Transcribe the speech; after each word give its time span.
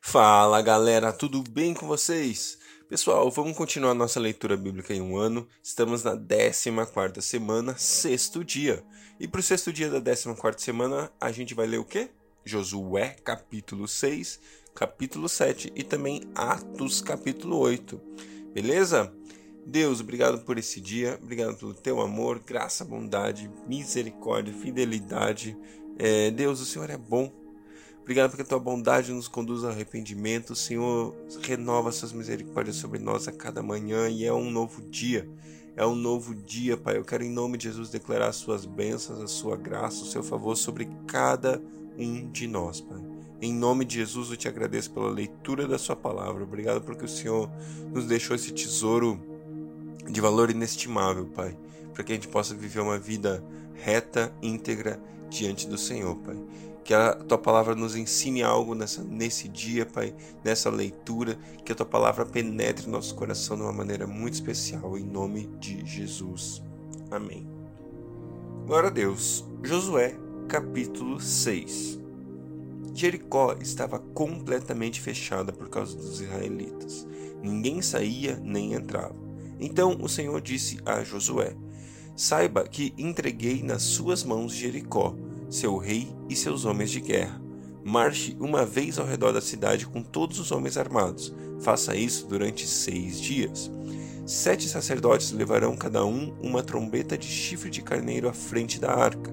Fala 0.00 0.62
galera, 0.62 1.12
tudo 1.12 1.42
bem 1.42 1.74
com 1.74 1.86
vocês? 1.86 2.58
Pessoal, 2.88 3.30
vamos 3.30 3.54
continuar 3.54 3.92
nossa 3.92 4.18
leitura 4.18 4.56
bíblica 4.56 4.94
em 4.94 5.02
um 5.02 5.18
ano. 5.18 5.46
Estamos 5.62 6.02
na 6.02 6.16
14 6.16 7.20
semana, 7.20 7.76
sexto 7.76 8.42
dia. 8.42 8.82
E 9.20 9.28
para 9.28 9.40
o 9.40 9.42
sexto 9.42 9.70
dia 9.70 9.90
da 9.90 10.00
14 10.00 10.62
semana, 10.62 11.12
a 11.20 11.30
gente 11.30 11.52
vai 11.52 11.66
ler 11.66 11.78
o 11.78 11.84
quê? 11.84 12.08
Josué, 12.42 13.16
capítulo 13.22 13.86
6, 13.86 14.40
capítulo 14.74 15.28
7 15.28 15.72
e 15.76 15.82
também 15.82 16.22
Atos, 16.34 17.02
capítulo 17.02 17.58
8. 17.58 18.00
Beleza? 18.54 19.12
Deus, 19.66 20.00
obrigado 20.00 20.38
por 20.38 20.56
esse 20.56 20.80
dia, 20.80 21.18
obrigado 21.22 21.54
pelo 21.58 21.74
teu 21.74 22.00
amor, 22.00 22.38
graça, 22.38 22.82
bondade, 22.82 23.50
misericórdia, 23.66 24.54
fidelidade. 24.54 25.54
É, 25.98 26.30
Deus, 26.30 26.60
o 26.60 26.64
Senhor 26.64 26.88
é 26.88 26.96
bom. 26.96 27.30
Obrigado 28.08 28.30
porque 28.30 28.40
a 28.40 28.46
tua 28.46 28.58
bondade 28.58 29.12
nos 29.12 29.28
conduz 29.28 29.62
ao 29.62 29.70
arrependimento. 29.70 30.56
Senhor, 30.56 31.14
renova 31.42 31.92
suas 31.92 32.10
misericórdias 32.10 32.76
sobre 32.76 32.98
nós 32.98 33.28
a 33.28 33.32
cada 33.32 33.62
manhã 33.62 34.08
e 34.08 34.24
é 34.24 34.32
um 34.32 34.50
novo 34.50 34.80
dia. 34.80 35.28
É 35.76 35.84
um 35.84 35.94
novo 35.94 36.34
dia, 36.34 36.74
Pai. 36.74 36.96
Eu 36.96 37.04
quero, 37.04 37.22
em 37.22 37.30
nome 37.30 37.58
de 37.58 37.64
Jesus, 37.64 37.90
declarar 37.90 38.28
as 38.28 38.36
suas 38.36 38.64
bênçãos, 38.64 39.20
a 39.20 39.26
sua 39.26 39.58
graça, 39.58 40.04
o 40.04 40.06
seu 40.06 40.22
favor 40.22 40.56
sobre 40.56 40.88
cada 41.06 41.60
um 41.98 42.30
de 42.30 42.46
nós, 42.46 42.80
Pai. 42.80 42.98
Em 43.42 43.52
nome 43.52 43.84
de 43.84 43.96
Jesus, 43.96 44.30
eu 44.30 44.38
te 44.38 44.48
agradeço 44.48 44.90
pela 44.90 45.10
leitura 45.10 45.66
da 45.66 45.76
Sua 45.76 45.94
palavra. 45.94 46.42
Obrigado 46.42 46.80
porque 46.80 47.04
o 47.04 47.08
Senhor 47.08 47.50
nos 47.92 48.06
deixou 48.06 48.34
esse 48.34 48.52
tesouro 48.52 49.20
de 50.10 50.18
valor 50.22 50.50
inestimável, 50.50 51.26
Pai, 51.26 51.54
para 51.92 52.02
que 52.02 52.12
a 52.12 52.14
gente 52.14 52.28
possa 52.28 52.54
viver 52.54 52.80
uma 52.80 52.98
vida 52.98 53.44
reta, 53.74 54.32
íntegra 54.40 54.98
diante 55.28 55.68
do 55.68 55.76
Senhor, 55.76 56.16
Pai. 56.16 56.36
Que 56.88 56.94
a 56.94 57.12
tua 57.12 57.36
palavra 57.36 57.74
nos 57.74 57.94
ensine 57.94 58.42
algo 58.42 58.74
nessa, 58.74 59.04
nesse 59.04 59.46
dia, 59.46 59.84
Pai, 59.84 60.14
nessa 60.42 60.70
leitura, 60.70 61.38
que 61.62 61.70
a 61.70 61.74
tua 61.74 61.84
palavra 61.84 62.24
penetre 62.24 62.86
no 62.86 62.92
nosso 62.92 63.14
coração 63.14 63.58
de 63.58 63.62
uma 63.62 63.74
maneira 63.74 64.06
muito 64.06 64.32
especial, 64.32 64.96
em 64.96 65.04
nome 65.04 65.50
de 65.60 65.84
Jesus. 65.84 66.62
Amém. 67.10 67.46
Glória 68.64 68.88
a 68.88 68.90
Deus. 68.90 69.44
Josué, 69.62 70.16
capítulo 70.48 71.20
6. 71.20 72.00
Jericó 72.94 73.54
estava 73.60 73.98
completamente 73.98 74.98
fechada 74.98 75.52
por 75.52 75.68
causa 75.68 75.94
dos 75.94 76.22
israelitas. 76.22 77.06
Ninguém 77.42 77.82
saía 77.82 78.40
nem 78.42 78.72
entrava. 78.72 79.14
Então 79.60 79.98
o 80.00 80.08
Senhor 80.08 80.40
disse 80.40 80.78
a 80.86 81.04
Josué: 81.04 81.54
Saiba 82.16 82.66
que 82.66 82.94
entreguei 82.96 83.62
nas 83.62 83.82
suas 83.82 84.24
mãos 84.24 84.54
Jericó, 84.54 85.14
seu 85.48 85.76
rei 85.76 86.14
e 86.28 86.36
seus 86.36 86.64
homens 86.64 86.90
de 86.90 87.00
guerra. 87.00 87.40
Marche 87.84 88.36
uma 88.38 88.66
vez 88.66 88.98
ao 88.98 89.06
redor 89.06 89.32
da 89.32 89.40
cidade 89.40 89.86
com 89.86 90.02
todos 90.02 90.38
os 90.38 90.52
homens 90.52 90.76
armados. 90.76 91.34
Faça 91.60 91.96
isso 91.96 92.26
durante 92.26 92.66
seis 92.66 93.20
dias. 93.20 93.70
Sete 94.26 94.68
sacerdotes 94.68 95.32
levarão 95.32 95.74
cada 95.74 96.04
um 96.04 96.34
uma 96.42 96.62
trombeta 96.62 97.16
de 97.16 97.26
chifre 97.26 97.70
de 97.70 97.80
carneiro 97.80 98.28
à 98.28 98.32
frente 98.32 98.78
da 98.78 98.92
arca. 98.92 99.32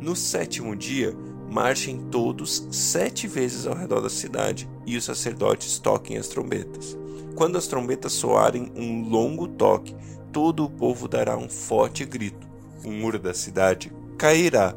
No 0.00 0.14
sétimo 0.14 0.76
dia, 0.76 1.12
marchem 1.50 2.06
todos 2.08 2.68
sete 2.70 3.26
vezes 3.26 3.66
ao 3.66 3.74
redor 3.74 4.00
da 4.00 4.08
cidade, 4.08 4.68
e 4.86 4.96
os 4.96 5.04
sacerdotes 5.04 5.78
toquem 5.80 6.16
as 6.16 6.28
trombetas. 6.28 6.96
Quando 7.34 7.58
as 7.58 7.66
trombetas 7.66 8.12
soarem 8.12 8.70
um 8.76 9.08
longo 9.08 9.48
toque, 9.48 9.94
todo 10.32 10.64
o 10.64 10.70
povo 10.70 11.08
dará 11.08 11.36
um 11.36 11.48
forte 11.48 12.04
grito. 12.04 12.46
O 12.84 12.90
muro 12.92 13.18
da 13.18 13.34
cidade 13.34 13.92
cairá 14.16 14.72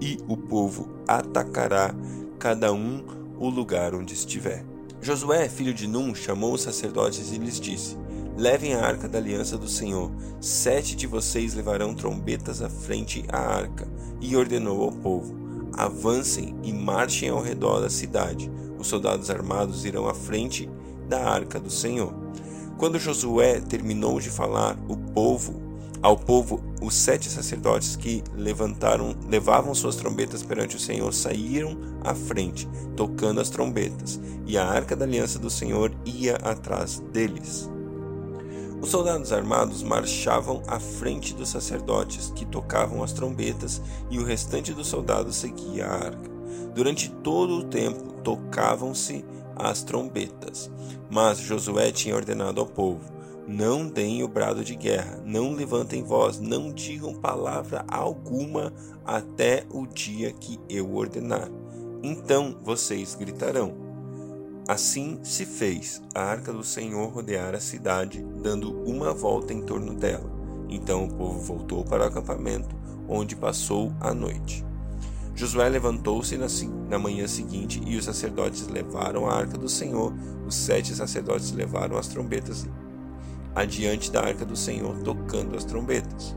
e 0.00 0.18
o 0.28 0.36
povo 0.36 0.88
atacará 1.06 1.94
cada 2.38 2.72
um 2.72 3.04
o 3.38 3.48
lugar 3.48 3.94
onde 3.94 4.14
estiver. 4.14 4.64
Josué, 5.00 5.48
filho 5.48 5.74
de 5.74 5.86
Num, 5.86 6.14
chamou 6.14 6.54
os 6.54 6.62
sacerdotes 6.62 7.32
e 7.32 7.38
lhes 7.38 7.60
disse: 7.60 7.96
Levem 8.36 8.74
a 8.74 8.84
arca 8.84 9.08
da 9.08 9.18
aliança 9.18 9.56
do 9.56 9.68
Senhor. 9.68 10.10
Sete 10.40 10.96
de 10.96 11.06
vocês 11.06 11.54
levarão 11.54 11.94
trombetas 11.94 12.62
à 12.62 12.68
frente 12.68 13.24
à 13.28 13.38
arca. 13.38 13.86
E 14.20 14.36
ordenou 14.36 14.82
ao 14.82 14.90
povo: 14.90 15.34
Avancem 15.74 16.54
e 16.62 16.72
marchem 16.72 17.28
ao 17.28 17.42
redor 17.42 17.80
da 17.80 17.90
cidade. 17.90 18.50
Os 18.78 18.88
soldados 18.88 19.30
armados 19.30 19.84
irão 19.84 20.08
à 20.08 20.14
frente 20.14 20.68
da 21.08 21.28
arca 21.28 21.60
do 21.60 21.70
Senhor. 21.70 22.14
Quando 22.76 22.98
Josué 22.98 23.60
terminou 23.60 24.18
de 24.18 24.30
falar, 24.30 24.76
o 24.88 24.96
povo, 24.96 25.62
ao 26.04 26.18
povo, 26.18 26.62
os 26.82 26.92
sete 26.92 27.30
sacerdotes 27.30 27.96
que 27.96 28.22
levantaram, 28.36 29.16
levavam 29.26 29.74
suas 29.74 29.96
trombetas 29.96 30.42
perante 30.42 30.76
o 30.76 30.78
Senhor 30.78 31.14
saíram 31.14 31.78
à 32.04 32.14
frente, 32.14 32.68
tocando 32.94 33.40
as 33.40 33.48
trombetas, 33.48 34.20
e 34.46 34.58
a 34.58 34.66
arca 34.66 34.94
da 34.94 35.06
aliança 35.06 35.38
do 35.38 35.48
Senhor 35.48 35.96
ia 36.04 36.36
atrás 36.36 36.98
deles. 37.10 37.70
Os 38.82 38.90
soldados 38.90 39.32
armados 39.32 39.82
marchavam 39.82 40.62
à 40.66 40.78
frente 40.78 41.32
dos 41.32 41.48
sacerdotes 41.48 42.30
que 42.36 42.44
tocavam 42.44 43.02
as 43.02 43.14
trombetas, 43.14 43.80
e 44.10 44.18
o 44.18 44.24
restante 44.24 44.74
dos 44.74 44.88
soldados 44.88 45.36
seguia 45.36 45.86
a 45.86 45.94
arca. 45.94 46.30
Durante 46.74 47.08
todo 47.08 47.54
o 47.54 47.64
tempo 47.64 48.12
tocavam-se 48.22 49.24
as 49.56 49.82
trombetas. 49.82 50.70
Mas 51.10 51.38
Josué 51.38 51.90
tinha 51.92 52.14
ordenado 52.14 52.60
ao 52.60 52.66
povo: 52.66 53.14
Não 53.46 53.86
deem 53.86 54.22
o 54.22 54.28
brado 54.28 54.64
de 54.64 54.74
guerra, 54.74 55.20
não 55.24 55.52
levantem 55.52 56.02
voz, 56.02 56.40
não 56.40 56.72
digam 56.72 57.14
palavra 57.14 57.84
alguma 57.88 58.72
até 59.04 59.66
o 59.70 59.86
dia 59.86 60.32
que 60.32 60.58
eu 60.68 60.94
ordenar. 60.94 61.50
Então 62.02 62.56
vocês 62.62 63.14
gritarão. 63.14 63.74
Assim 64.66 65.20
se 65.22 65.44
fez 65.44 66.02
a 66.14 66.22
arca 66.22 66.50
do 66.50 66.64
Senhor 66.64 67.06
rodear 67.10 67.54
a 67.54 67.60
cidade, 67.60 68.24
dando 68.42 68.72
uma 68.82 69.12
volta 69.12 69.52
em 69.52 69.60
torno 69.60 69.94
dela. 69.94 70.30
Então 70.70 71.04
o 71.04 71.14
povo 71.14 71.38
voltou 71.40 71.84
para 71.84 72.04
o 72.04 72.06
acampamento, 72.06 72.74
onde 73.06 73.36
passou 73.36 73.92
a 74.00 74.14
noite. 74.14 74.64
Josué 75.34 75.68
levantou-se 75.68 76.38
na, 76.88 76.98
manhã 76.98 77.26
seguinte 77.26 77.82
e 77.84 77.96
os 77.96 78.04
sacerdotes 78.04 78.68
levaram 78.68 79.28
a 79.28 79.34
arca 79.34 79.58
do 79.58 79.68
Senhor. 79.68 80.14
Os 80.46 80.54
sete 80.54 80.94
sacerdotes 80.94 81.52
levaram 81.52 81.98
as 81.98 82.08
trombetas 82.08 82.66
adiante 83.54 84.10
da 84.10 84.20
arca 84.20 84.44
do 84.44 84.56
Senhor, 84.56 84.96
tocando 84.98 85.56
as 85.56 85.64
trombetas. 85.64 86.34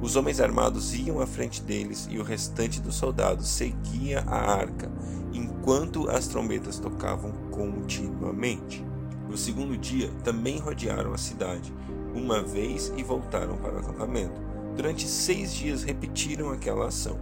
Os 0.00 0.16
homens 0.16 0.40
armados 0.40 0.94
iam 0.94 1.20
à 1.20 1.26
frente 1.26 1.62
deles 1.62 2.08
e 2.10 2.18
o 2.18 2.22
restante 2.22 2.80
dos 2.80 2.94
soldados 2.94 3.48
seguia 3.48 4.20
a 4.26 4.52
arca, 4.52 4.90
enquanto 5.32 6.10
as 6.10 6.26
trombetas 6.26 6.78
tocavam 6.78 7.32
continuamente. 7.50 8.84
No 9.28 9.36
segundo 9.36 9.76
dia, 9.76 10.10
também 10.22 10.58
rodearam 10.58 11.12
a 11.12 11.18
cidade, 11.18 11.72
uma 12.14 12.42
vez 12.42 12.92
e 12.96 13.02
voltaram 13.02 13.56
para 13.56 13.74
o 13.74 13.78
acampamento. 13.78 14.40
Durante 14.76 15.08
seis 15.08 15.54
dias 15.54 15.82
repetiram 15.82 16.50
aquela 16.50 16.88
ação. 16.88 17.18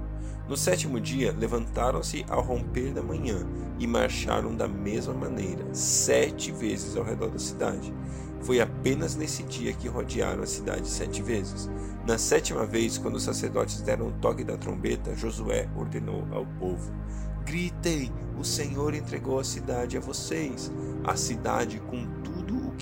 No 0.49 0.57
sétimo 0.57 1.01
dia, 1.01 1.35
levantaram-se 1.39 2.25
ao 2.29 2.43
romper 2.43 2.93
da 2.93 3.03
manhã 3.03 3.47
e 3.79 3.87
marcharam 3.87 4.55
da 4.55 4.67
mesma 4.67 5.15
maneira, 5.15 5.65
sete 5.73 6.51
vezes 6.51 6.97
ao 6.97 7.05
redor 7.05 7.31
da 7.31 7.39
cidade. 7.39 7.95
Foi 8.43 8.61
apenas 8.61 9.15
nesse 9.15 9.43
dia 9.45 9.73
que 9.73 9.89
rodearam 9.89 10.43
a 10.43 10.47
cidade 10.47 10.89
sete 10.89 11.23
vezes. 11.23 11.71
Na 12.07 12.19
sétima 12.19 12.67
vez, 12.67 12.99
quando 12.99 13.15
os 13.15 13.23
sacerdotes 13.23 13.81
deram 13.81 14.09
o 14.09 14.13
toque 14.13 14.43
da 14.43 14.57
trombeta, 14.57 15.15
Josué 15.15 15.69
ordenou 15.77 16.27
ao 16.33 16.45
povo: 16.59 16.93
Gritem! 17.45 18.13
O 18.39 18.45
Senhor 18.45 18.95
entregou 18.95 19.39
a 19.39 19.45
cidade 19.45 19.97
a 19.97 20.01
vocês. 20.01 20.73
A 21.05 21.15
cidade, 21.17 21.81
com 21.81 22.05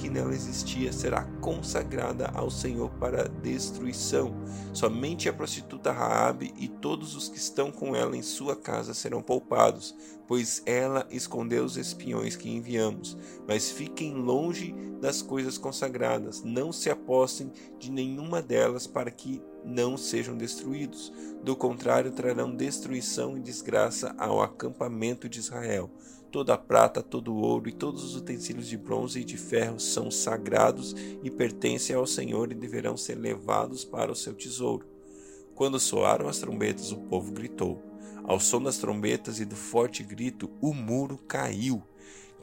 que 0.00 0.08
nela 0.08 0.32
existia 0.32 0.92
será 0.94 1.24
consagrada 1.42 2.30
ao 2.32 2.50
Senhor 2.50 2.88
para 2.92 3.28
destruição. 3.28 4.34
Somente 4.72 5.28
a 5.28 5.32
prostituta 5.32 5.92
Raabe 5.92 6.54
e 6.56 6.68
todos 6.68 7.14
os 7.14 7.28
que 7.28 7.36
estão 7.36 7.70
com 7.70 7.94
ela 7.94 8.16
em 8.16 8.22
sua 8.22 8.56
casa 8.56 8.94
serão 8.94 9.20
poupados, 9.20 9.94
pois 10.26 10.62
ela 10.64 11.06
escondeu 11.10 11.64
os 11.64 11.76
espiões 11.76 12.34
que 12.34 12.48
enviamos. 12.48 13.14
Mas 13.46 13.70
fiquem 13.70 14.14
longe 14.14 14.74
das 15.02 15.20
coisas 15.20 15.58
consagradas, 15.58 16.42
não 16.42 16.72
se 16.72 16.88
apostem 16.88 17.52
de 17.78 17.90
nenhuma 17.90 18.40
delas 18.40 18.86
para 18.86 19.10
que 19.10 19.42
não 19.62 19.98
sejam 19.98 20.34
destruídos. 20.34 21.12
Do 21.44 21.54
contrário, 21.54 22.10
trarão 22.12 22.56
destruição 22.56 23.36
e 23.36 23.40
desgraça 23.40 24.14
ao 24.16 24.40
acampamento 24.40 25.28
de 25.28 25.38
Israel. 25.38 25.90
Toda 26.30 26.54
a 26.54 26.58
prata, 26.58 27.02
todo 27.02 27.34
o 27.34 27.40
ouro 27.40 27.68
e 27.68 27.72
todos 27.72 28.04
os 28.04 28.14
utensílios 28.14 28.68
de 28.68 28.76
bronze 28.76 29.20
e 29.20 29.24
de 29.24 29.36
ferro 29.36 29.80
são 29.80 30.12
sagrados 30.12 30.94
e 31.24 31.28
pertencem 31.28 31.96
ao 31.96 32.06
Senhor 32.06 32.52
e 32.52 32.54
deverão 32.54 32.96
ser 32.96 33.16
levados 33.16 33.84
para 33.84 34.12
o 34.12 34.14
seu 34.14 34.32
tesouro. 34.32 34.86
Quando 35.56 35.80
soaram 35.80 36.28
as 36.28 36.38
trombetas, 36.38 36.92
o 36.92 36.98
povo 36.98 37.32
gritou. 37.32 37.82
Ao 38.22 38.38
som 38.38 38.62
das 38.62 38.78
trombetas 38.78 39.40
e 39.40 39.44
do 39.44 39.56
forte 39.56 40.04
grito, 40.04 40.48
o 40.60 40.72
muro 40.72 41.18
caiu. 41.18 41.82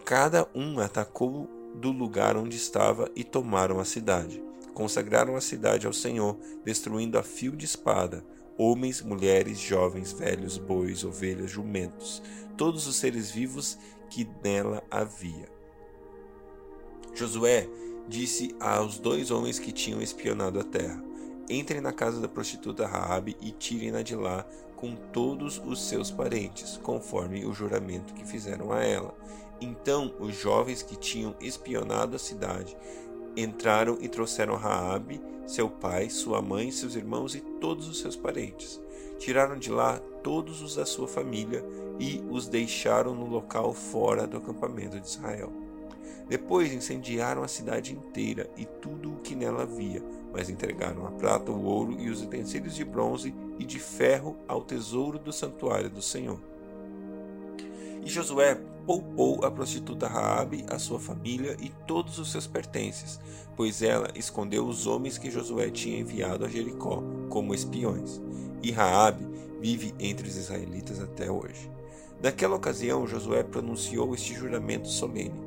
Cada 0.03 0.49
um 0.53 0.79
atacou 0.79 1.49
do 1.73 1.91
lugar 1.91 2.35
onde 2.35 2.57
estava 2.57 3.09
e 3.15 3.23
tomaram 3.23 3.79
a 3.79 3.85
cidade. 3.85 4.43
Consagraram 4.73 5.37
a 5.37 5.41
cidade 5.41 5.87
ao 5.87 5.93
Senhor, 5.93 6.37
destruindo 6.65 7.17
a 7.17 7.23
fio 7.23 7.55
de 7.55 7.63
espada 7.63 8.23
homens, 8.57 9.01
mulheres, 9.01 9.59
jovens, 9.59 10.11
velhos, 10.11 10.57
bois, 10.57 11.03
ovelhas, 11.03 11.51
jumentos, 11.51 12.21
todos 12.57 12.87
os 12.87 12.95
seres 12.95 13.29
vivos 13.29 13.77
que 14.09 14.27
nela 14.43 14.83
havia. 14.89 15.47
Josué 17.13 17.67
disse 18.07 18.55
aos 18.59 18.97
dois 18.97 19.31
homens 19.31 19.59
que 19.59 19.71
tinham 19.71 20.01
espionado 20.01 20.59
a 20.59 20.63
terra: 20.63 21.03
Entrem 21.49 21.81
na 21.81 21.93
casa 21.93 22.19
da 22.19 22.27
prostituta 22.27 22.87
Raabe 22.87 23.37
e 23.41 23.51
tirem-na 23.51 24.01
de 24.01 24.15
lá 24.15 24.45
com 24.75 24.95
todos 24.95 25.61
os 25.65 25.81
seus 25.87 26.11
parentes, 26.11 26.77
conforme 26.83 27.45
o 27.45 27.53
juramento 27.53 28.13
que 28.13 28.25
fizeram 28.25 28.71
a 28.71 28.83
ela. 28.83 29.15
Então 29.59 30.13
os 30.19 30.35
jovens 30.35 30.83
que 30.83 30.95
tinham 30.95 31.35
espionado 31.41 32.15
a 32.15 32.19
cidade 32.19 32.77
entraram 33.41 33.97
e 34.01 34.07
trouxeram 34.07 34.55
Raabe, 34.55 35.21
seu 35.45 35.69
pai, 35.69 36.09
sua 36.09 36.41
mãe, 36.41 36.71
seus 36.71 36.95
irmãos 36.95 37.35
e 37.35 37.39
todos 37.39 37.87
os 37.87 37.99
seus 37.99 38.15
parentes. 38.15 38.81
Tiraram 39.19 39.57
de 39.57 39.71
lá 39.71 39.99
todos 40.23 40.61
os 40.61 40.75
da 40.75 40.85
sua 40.85 41.07
família 41.07 41.63
e 41.99 42.23
os 42.29 42.47
deixaram 42.47 43.15
no 43.15 43.25
local 43.25 43.73
fora 43.73 44.27
do 44.27 44.37
acampamento 44.37 44.99
de 44.99 45.07
Israel. 45.07 45.51
Depois 46.27 46.73
incendiaram 46.73 47.41
a 47.41 47.47
cidade 47.47 47.93
inteira 47.93 48.49
e 48.57 48.65
tudo 48.65 49.13
o 49.13 49.19
que 49.19 49.33
nela 49.33 49.63
havia, 49.63 50.03
mas 50.33 50.49
entregaram 50.49 51.07
a 51.07 51.11
prata, 51.11 51.51
o 51.51 51.63
ouro 51.63 51.93
e 51.97 52.09
os 52.09 52.21
utensílios 52.21 52.75
de 52.75 52.83
bronze 52.83 53.33
e 53.57 53.63
de 53.63 53.79
ferro 53.79 54.35
ao 54.47 54.61
tesouro 54.61 55.17
do 55.17 55.31
santuário 55.31 55.89
do 55.89 56.01
Senhor. 56.01 56.39
E 58.07 58.09
Josué 58.09 58.57
poupou 58.85 59.43
a 59.43 59.51
prostituta 59.51 60.07
Raabe, 60.07 60.65
a 60.69 60.79
sua 60.79 60.97
família 60.97 61.57
e 61.59 61.67
todos 61.85 62.17
os 62.19 62.31
seus 62.31 62.47
pertences, 62.47 63.19
pois 63.53 63.81
ela 63.81 64.09
escondeu 64.15 64.65
os 64.65 64.87
homens 64.87 65.17
que 65.17 65.29
Josué 65.29 65.69
tinha 65.69 65.99
enviado 65.99 66.45
a 66.45 66.47
Jericó 66.47 67.03
como 67.27 67.53
espiões. 67.53 68.21
E 68.63 68.71
Raabe 68.71 69.27
vive 69.59 69.93
entre 69.99 70.25
os 70.25 70.37
israelitas 70.37 71.01
até 71.01 71.29
hoje. 71.29 71.69
Naquela 72.23 72.55
ocasião, 72.55 73.05
Josué 73.05 73.43
pronunciou 73.43 74.15
este 74.15 74.33
juramento 74.33 74.87
solene: 74.87 75.43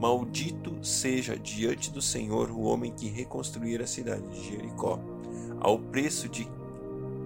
Maldito 0.00 0.84
seja 0.84 1.38
diante 1.38 1.92
do 1.92 2.02
Senhor 2.02 2.50
o 2.50 2.62
homem 2.62 2.90
que 2.90 3.06
reconstruir 3.06 3.80
a 3.80 3.86
cidade 3.86 4.26
de 4.30 4.48
Jericó. 4.48 4.98
Ao 5.60 5.78
preço 5.78 6.28
de 6.28 6.44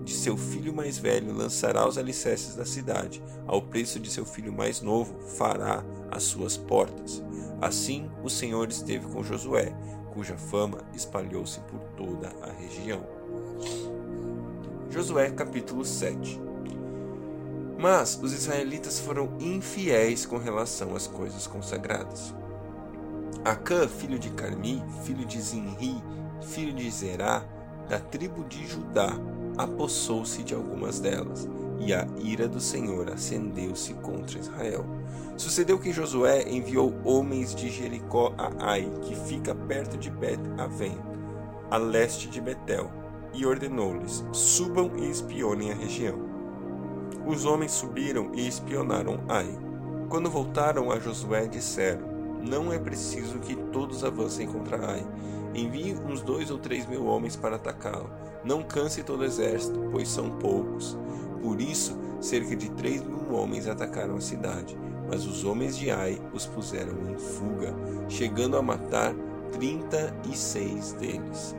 de 0.04 0.12
seu 0.12 0.36
filho 0.36 0.74
mais 0.74 0.98
velho 0.98 1.32
lançará 1.32 1.88
os 1.88 1.96
alicerces 1.96 2.54
da 2.54 2.66
cidade, 2.66 3.22
ao 3.46 3.62
preço 3.62 3.98
de 3.98 4.10
seu 4.10 4.24
filho 4.24 4.52
mais 4.52 4.80
novo 4.82 5.18
fará 5.36 5.82
as 6.10 6.24
suas 6.24 6.56
portas. 6.56 7.22
Assim 7.60 8.10
o 8.22 8.28
Senhor 8.28 8.68
esteve 8.68 9.06
com 9.06 9.22
Josué, 9.22 9.74
cuja 10.12 10.36
fama 10.36 10.78
espalhou-se 10.94 11.58
por 11.60 11.80
toda 11.96 12.30
a 12.42 12.52
região. 12.52 13.02
Josué 14.90 15.30
capítulo 15.30 15.84
7 15.84 16.40
Mas 17.78 18.18
os 18.22 18.32
israelitas 18.32 19.00
foram 19.00 19.36
infiéis 19.40 20.26
com 20.26 20.36
relação 20.36 20.94
às 20.94 21.06
coisas 21.06 21.46
consagradas. 21.46 22.34
Acã, 23.44 23.88
filho 23.88 24.18
de 24.18 24.30
Carmi, 24.30 24.82
filho 25.04 25.24
de 25.24 25.40
Zinri, 25.40 26.02
filho 26.42 26.72
de 26.72 26.90
Zerá, 26.90 27.44
da 27.88 27.98
tribo 27.98 28.44
de 28.44 28.66
Judá, 28.66 29.10
apossou-se 29.56 30.42
de 30.42 30.54
algumas 30.54 31.00
delas, 31.00 31.48
e 31.78 31.92
a 31.92 32.06
ira 32.22 32.48
do 32.48 32.60
Senhor 32.60 33.10
acendeu-se 33.10 33.94
contra 33.94 34.38
Israel. 34.38 34.84
Sucedeu 35.36 35.78
que 35.78 35.92
Josué 35.92 36.48
enviou 36.48 36.94
homens 37.04 37.54
de 37.54 37.68
Jericó 37.70 38.32
a 38.38 38.50
Ai, 38.58 38.88
que 39.02 39.14
fica 39.14 39.54
perto 39.54 39.96
de 39.96 40.10
Bet-Aven, 40.10 40.98
a 41.70 41.76
leste 41.76 42.28
de 42.28 42.40
Betel, 42.40 42.90
e 43.32 43.44
ordenou-lhes: 43.44 44.24
subam 44.32 44.92
e 44.96 45.10
espionem 45.10 45.72
a 45.72 45.74
região. 45.74 46.18
Os 47.26 47.44
homens 47.44 47.72
subiram 47.72 48.30
e 48.34 48.46
espionaram 48.46 49.20
Ai. 49.28 49.48
Quando 50.08 50.30
voltaram 50.30 50.92
a 50.92 51.00
Josué, 51.00 51.46
disseram: 51.46 52.06
Não 52.40 52.72
é 52.72 52.78
preciso 52.78 53.38
que 53.40 53.56
todos 53.56 54.04
avancem 54.04 54.46
contra 54.46 54.92
Ai. 54.92 55.04
Envie 55.54 55.94
uns 55.94 56.20
dois 56.20 56.50
ou 56.50 56.58
três 56.58 56.86
mil 56.86 57.06
homens 57.06 57.36
para 57.36 57.56
atacá-lo 57.56 58.10
não 58.44 58.62
canse 58.62 59.02
todo 59.02 59.20
o 59.20 59.24
exército, 59.24 59.88
pois 59.90 60.08
são 60.08 60.30
poucos. 60.30 60.96
Por 61.42 61.60
isso, 61.60 61.98
cerca 62.20 62.54
de 62.54 62.70
três 62.70 63.02
mil 63.02 63.32
homens 63.32 63.68
atacaram 63.68 64.16
a 64.16 64.20
cidade, 64.20 64.76
mas 65.08 65.26
os 65.26 65.44
homens 65.44 65.76
de 65.76 65.90
Ai 65.90 66.20
os 66.32 66.46
puseram 66.46 67.10
em 67.10 67.18
fuga, 67.18 67.74
chegando 68.08 68.56
a 68.56 68.62
matar 68.62 69.14
trinta 69.52 70.14
e 70.30 70.36
seis 70.36 70.92
deles. 70.92 71.54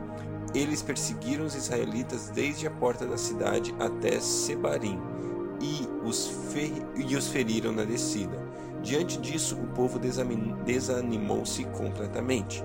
Eles 0.54 0.82
perseguiram 0.82 1.46
os 1.46 1.56
israelitas 1.56 2.30
desde 2.30 2.66
a 2.68 2.72
porta 2.72 3.06
da 3.06 3.18
cidade 3.18 3.76
até 3.80 4.20
Sebarim 4.20 5.00
e 5.62 5.88
os, 6.08 6.32
e 6.96 7.16
os 7.16 7.28
feriram 7.28 7.72
na 7.72 7.84
descida. 7.84 8.44
Diante 8.82 9.18
disso, 9.18 9.56
o 9.56 9.68
povo 9.68 10.00
desanimou-se 10.64 11.64
completamente. 11.66 12.64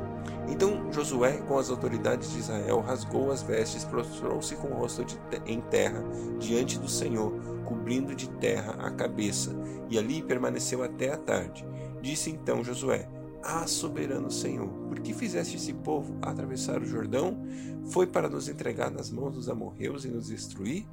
Então 0.49 0.93
Josué, 0.93 1.38
com 1.38 1.58
as 1.58 1.70
autoridades 1.70 2.32
de 2.32 2.38
Israel, 2.40 2.81
rasgou 2.81 3.31
as 3.31 3.43
vestes, 3.43 3.84
prostrou-se 3.84 4.55
com 4.56 4.69
o 4.69 4.75
rosto 4.75 5.05
te 5.05 5.19
em 5.46 5.61
terra 5.61 6.02
diante 6.38 6.78
do 6.78 6.88
Senhor, 6.88 7.32
cobrindo 7.64 8.14
de 8.14 8.28
terra 8.28 8.72
a 8.81 8.90
cabeça, 8.90 9.55
e 9.88 9.99
ali 9.99 10.22
permaneceu 10.22 10.82
até 10.82 11.12
a 11.12 11.17
tarde. 11.17 11.64
Disse 12.02 12.31
então 12.31 12.64
Josué: 12.64 13.08
Ah, 13.43 13.67
soberano 13.67 14.31
Senhor, 14.31 14.69
por 14.88 14.99
que 15.00 15.14
fizeste 15.14 15.56
esse 15.56 15.72
povo 15.72 16.17
atravessar 16.22 16.82
o 16.82 16.87
Jordão? 16.87 17.38
Foi 17.87 18.06
para 18.06 18.28
nos 18.28 18.49
entregar 18.49 18.90
nas 18.90 19.11
mãos 19.11 19.34
dos 19.34 19.49
amorreus 19.49 20.05
e 20.05 20.08
nos 20.08 20.28
destruir? 20.28 20.87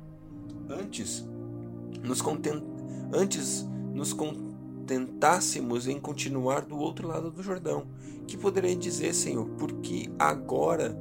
Antes 0.70 1.26
nos 2.04 2.22
content... 2.22 2.64
antes 3.12 3.68
nos 3.94 4.14
tentássemos 4.88 5.88
em 5.88 6.00
continuar 6.00 6.62
do 6.62 6.78
outro 6.78 7.08
lado 7.08 7.30
do 7.30 7.44
Jordão. 7.44 7.86
Que 8.26 8.38
poderei 8.38 8.76
dizer, 8.76 9.14
Senhor, 9.14 9.46
porque 9.58 10.10
agora, 10.18 10.98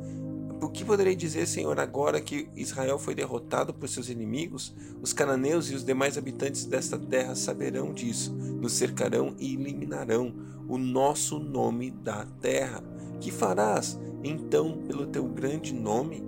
o 0.61 0.69
que 0.69 0.85
poderei 0.85 1.15
dizer, 1.15 1.47
Senhor, 1.47 1.79
agora 1.79 2.21
que 2.21 2.49
Israel 2.56 2.99
foi 2.99 3.15
derrotado 3.15 3.73
por 3.73 3.88
seus 3.88 4.09
inimigos? 4.09 4.75
Os 5.00 5.12
cananeus 5.12 5.71
e 5.71 5.75
os 5.75 5.85
demais 5.85 6.19
habitantes 6.19 6.67
desta 6.67 6.99
terra 6.99 7.35
saberão 7.35 7.94
disso, 7.94 8.35
nos 8.35 8.73
cercarão 8.73 9.35
e 9.38 9.55
eliminarão 9.55 10.35
o 10.69 10.77
nosso 10.77 11.38
nome 11.38 11.91
da 11.91 12.27
terra. 12.41 12.83
Que 13.21 13.31
farás 13.31 13.99
então 14.23 14.83
pelo 14.87 15.06
teu 15.06 15.25
grande 15.25 15.73
nome? 15.73 16.23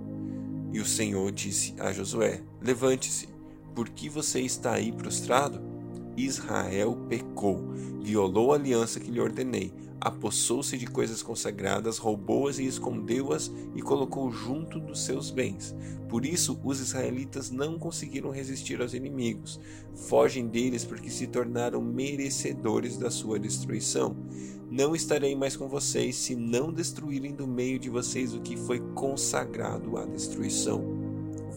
E 0.71 0.79
o 0.79 0.85
Senhor 0.85 1.31
disse 1.31 1.75
a 1.79 1.91
Josué: 1.91 2.41
Levante-se, 2.61 3.27
porque 3.75 4.09
você 4.09 4.41
está 4.41 4.73
aí 4.73 4.91
prostrado? 4.91 5.68
Israel 6.25 6.97
pecou, 7.07 7.71
violou 8.01 8.51
a 8.51 8.55
aliança 8.55 8.99
que 8.99 9.11
lhe 9.11 9.21
ordenei, 9.21 9.73
apossou-se 10.01 10.77
de 10.77 10.87
coisas 10.87 11.21
consagradas, 11.21 11.97
roubou-as 11.97 12.59
e 12.59 12.65
escondeu-as 12.65 13.51
e 13.75 13.81
colocou 13.81 14.31
junto 14.31 14.79
dos 14.79 15.03
seus 15.03 15.29
bens. 15.29 15.75
Por 16.07 16.25
isso, 16.25 16.59
os 16.63 16.79
israelitas 16.79 17.51
não 17.51 17.77
conseguiram 17.77 18.31
resistir 18.31 18.81
aos 18.81 18.93
inimigos. 18.93 19.59
Fogem 19.93 20.47
deles 20.47 20.85
porque 20.85 21.09
se 21.09 21.27
tornaram 21.27 21.81
merecedores 21.81 22.97
da 22.97 23.11
sua 23.11 23.37
destruição. 23.37 24.15
Não 24.71 24.95
estarei 24.95 25.35
mais 25.35 25.55
com 25.55 25.67
vocês 25.67 26.15
se 26.15 26.35
não 26.35 26.71
destruírem 26.71 27.33
do 27.33 27.47
meio 27.47 27.79
de 27.79 27.89
vocês 27.89 28.33
o 28.33 28.41
que 28.41 28.55
foi 28.55 28.79
consagrado 28.93 29.97
à 29.97 30.05
destruição. 30.05 30.83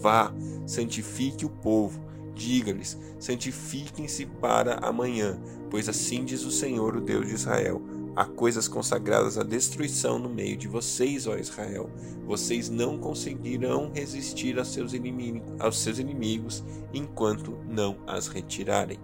Vá, 0.00 0.34
santifique 0.66 1.44
o 1.44 1.50
povo 1.50 2.12
Diga-lhes: 2.34 2.98
santifiquem-se 3.18 4.26
para 4.26 4.74
amanhã, 4.76 5.38
pois 5.70 5.88
assim 5.88 6.24
diz 6.24 6.44
o 6.44 6.50
Senhor, 6.50 6.96
o 6.96 7.00
Deus 7.00 7.26
de 7.26 7.34
Israel: 7.34 7.82
há 8.16 8.24
coisas 8.24 8.68
consagradas 8.68 9.38
à 9.38 9.42
destruição 9.42 10.18
no 10.18 10.28
meio 10.28 10.56
de 10.56 10.68
vocês, 10.68 11.26
ó 11.26 11.36
Israel. 11.36 11.90
Vocês 12.26 12.68
não 12.68 12.98
conseguirão 12.98 13.90
resistir 13.92 14.58
aos 14.58 14.68
seus, 14.68 14.92
inimigos, 14.92 15.42
aos 15.58 15.78
seus 15.78 15.98
inimigos 15.98 16.64
enquanto 16.92 17.58
não 17.68 17.98
as 18.06 18.28
retirarem. 18.28 18.98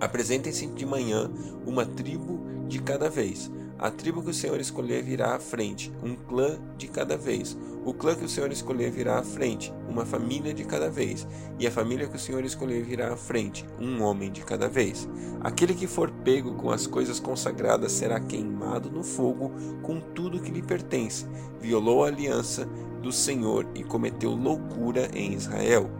Apresentem-se 0.00 0.66
de 0.66 0.84
manhã 0.84 1.30
uma 1.64 1.86
tribo 1.86 2.40
de 2.68 2.80
cada 2.80 3.08
vez 3.08 3.50
a 3.82 3.90
tribo 3.90 4.22
que 4.22 4.30
o 4.30 4.34
Senhor 4.34 4.60
escolher 4.60 5.02
virá 5.02 5.34
à 5.34 5.40
frente, 5.40 5.92
um 6.04 6.14
clã 6.14 6.56
de 6.78 6.86
cada 6.86 7.16
vez. 7.16 7.58
O 7.84 7.92
clã 7.92 8.14
que 8.14 8.24
o 8.24 8.28
Senhor 8.28 8.52
escolher 8.52 8.92
virá 8.92 9.18
à 9.18 9.24
frente, 9.24 9.74
uma 9.88 10.06
família 10.06 10.54
de 10.54 10.64
cada 10.64 10.88
vez. 10.88 11.26
E 11.58 11.66
a 11.66 11.70
família 11.70 12.06
que 12.06 12.14
o 12.14 12.18
Senhor 12.18 12.44
escolher 12.44 12.84
virá 12.84 13.12
à 13.12 13.16
frente, 13.16 13.66
um 13.80 14.00
homem 14.00 14.30
de 14.30 14.42
cada 14.42 14.68
vez. 14.68 15.08
Aquele 15.40 15.74
que 15.74 15.88
for 15.88 16.12
pego 16.12 16.54
com 16.54 16.70
as 16.70 16.86
coisas 16.86 17.18
consagradas 17.18 17.90
será 17.90 18.20
queimado 18.20 18.88
no 18.88 19.02
fogo 19.02 19.50
com 19.82 19.98
tudo 19.98 20.40
que 20.40 20.52
lhe 20.52 20.62
pertence. 20.62 21.26
Violou 21.60 22.04
a 22.04 22.06
aliança 22.06 22.66
do 23.02 23.10
Senhor 23.10 23.66
e 23.74 23.82
cometeu 23.82 24.30
loucura 24.30 25.10
em 25.12 25.32
Israel. 25.32 25.90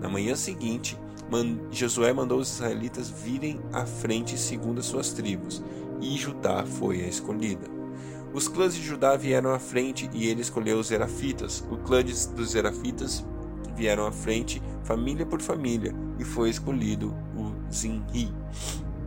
Na 0.00 0.08
manhã 0.08 0.34
seguinte, 0.34 0.98
Josué 1.70 2.14
mandou 2.14 2.38
os 2.38 2.50
israelitas 2.54 3.10
virem 3.10 3.60
à 3.74 3.84
frente 3.84 4.38
segundo 4.38 4.78
as 4.78 4.86
suas 4.86 5.12
tribos 5.12 5.62
e 6.00 6.16
Judá 6.16 6.64
foi 6.64 7.02
a 7.02 7.08
escolhida. 7.08 7.66
Os 8.32 8.48
clãs 8.48 8.74
de 8.74 8.82
Judá 8.82 9.16
vieram 9.16 9.52
à 9.52 9.58
frente 9.58 10.10
e 10.12 10.26
ele 10.26 10.42
escolheu 10.42 10.78
os 10.78 10.88
Zerafitas. 10.88 11.64
O 11.70 11.76
clã 11.78 12.04
dos 12.04 12.50
Zerafitas 12.50 13.24
vieram 13.74 14.06
à 14.06 14.12
frente, 14.12 14.62
família 14.84 15.24
por 15.24 15.40
família, 15.40 15.94
e 16.18 16.24
foi 16.24 16.50
escolhido 16.50 17.14
o 17.36 17.52
Zinri. 17.72 18.32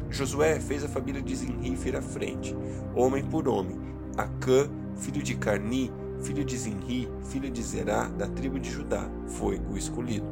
Josué 0.09 0.59
fez 0.59 0.83
a 0.83 0.87
família 0.87 1.21
de 1.21 1.35
Zinri 1.35 1.77
ir 1.85 1.95
à 1.95 2.01
frente, 2.01 2.55
homem 2.95 3.23
por 3.23 3.47
homem. 3.47 3.79
Acã, 4.17 4.69
filho 4.95 5.21
de 5.21 5.35
Carni, 5.35 5.91
filho 6.21 6.43
de 6.43 6.57
Zinri, 6.57 7.07
filho 7.23 7.49
de 7.49 7.61
Zerá, 7.61 8.07
da 8.07 8.27
tribo 8.27 8.59
de 8.59 8.69
Judá, 8.69 9.09
foi 9.27 9.61
o 9.69 9.77
escolhido. 9.77 10.27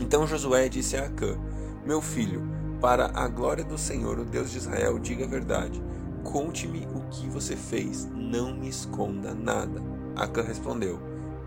Então 0.00 0.26
Josué 0.26 0.68
disse 0.68 0.96
a 0.96 1.04
Acã: 1.04 1.38
Meu 1.86 2.00
filho, 2.00 2.42
para 2.84 3.10
a 3.14 3.26
glória 3.28 3.64
do 3.64 3.78
Senhor, 3.78 4.18
o 4.18 4.26
Deus 4.26 4.50
de 4.50 4.58
Israel, 4.58 4.98
diga 4.98 5.24
a 5.24 5.26
verdade. 5.26 5.82
Conte-me 6.22 6.86
o 6.94 7.00
que 7.08 7.26
você 7.30 7.56
fez, 7.56 8.06
não 8.14 8.54
me 8.54 8.68
esconda 8.68 9.32
nada. 9.32 9.80
Acã 10.14 10.42
respondeu: 10.42 11.00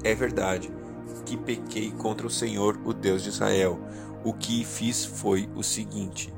É 0.03 0.15
verdade 0.15 0.71
que 1.27 1.37
pequei 1.37 1.91
contra 1.91 2.25
o 2.25 2.31
Senhor, 2.31 2.79
o 2.83 2.91
Deus 2.91 3.21
de 3.21 3.29
Israel. 3.29 3.79
O 4.23 4.33
que 4.33 4.65
fiz 4.65 5.05
foi 5.05 5.47
o 5.55 5.61
seguinte: 5.61 6.33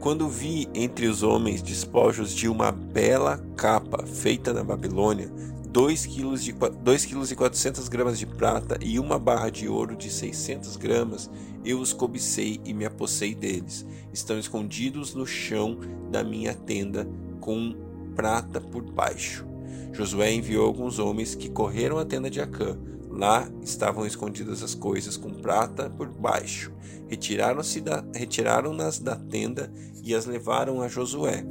quando 0.00 0.28
vi 0.28 0.68
entre 0.74 1.06
os 1.06 1.22
homens 1.22 1.62
despojos 1.62 2.32
de 2.32 2.48
uma 2.48 2.72
bela 2.72 3.40
capa 3.56 4.04
feita 4.04 4.52
na 4.52 4.64
Babilônia, 4.64 5.30
2 5.72 6.06
kg 6.06 6.36
de 6.36 6.52
2 6.52 7.06
kg 7.06 7.30
e 7.30 7.36
400 7.36 7.88
gramas 7.88 8.18
de 8.18 8.26
prata 8.26 8.76
e 8.80 8.98
uma 8.98 9.20
barra 9.20 9.50
de 9.50 9.68
ouro 9.68 9.94
de 9.94 10.10
600 10.10 10.76
gramas, 10.76 11.30
eu 11.64 11.78
os 11.78 11.92
cobicei 11.92 12.60
e 12.64 12.74
me 12.74 12.84
apossei 12.84 13.36
deles. 13.36 13.86
Estão 14.12 14.36
escondidos 14.36 15.14
no 15.14 15.24
chão 15.24 15.78
da 16.10 16.24
minha 16.24 16.54
tenda 16.54 17.08
com 17.40 17.72
prata 18.16 18.60
por 18.60 18.82
baixo. 18.82 19.46
Josué 19.92 20.32
enviou 20.32 20.66
alguns 20.66 20.98
homens 20.98 21.36
que 21.36 21.48
correram 21.48 21.98
à 21.98 22.04
tenda 22.04 22.28
de 22.28 22.40
Acã. 22.40 22.76
Lá 23.08 23.48
estavam 23.62 24.04
escondidas 24.04 24.64
as 24.64 24.74
coisas 24.74 25.16
com 25.16 25.30
prata 25.30 25.88
por 25.88 26.08
baixo. 26.08 26.72
Retiraram-se 27.08 27.82
retiraram-nas 28.12 28.98
da 28.98 29.14
tenda 29.14 29.72
e 30.02 30.14
as 30.16 30.26
levaram 30.26 30.80
a 30.80 30.88
Josué 30.88 31.44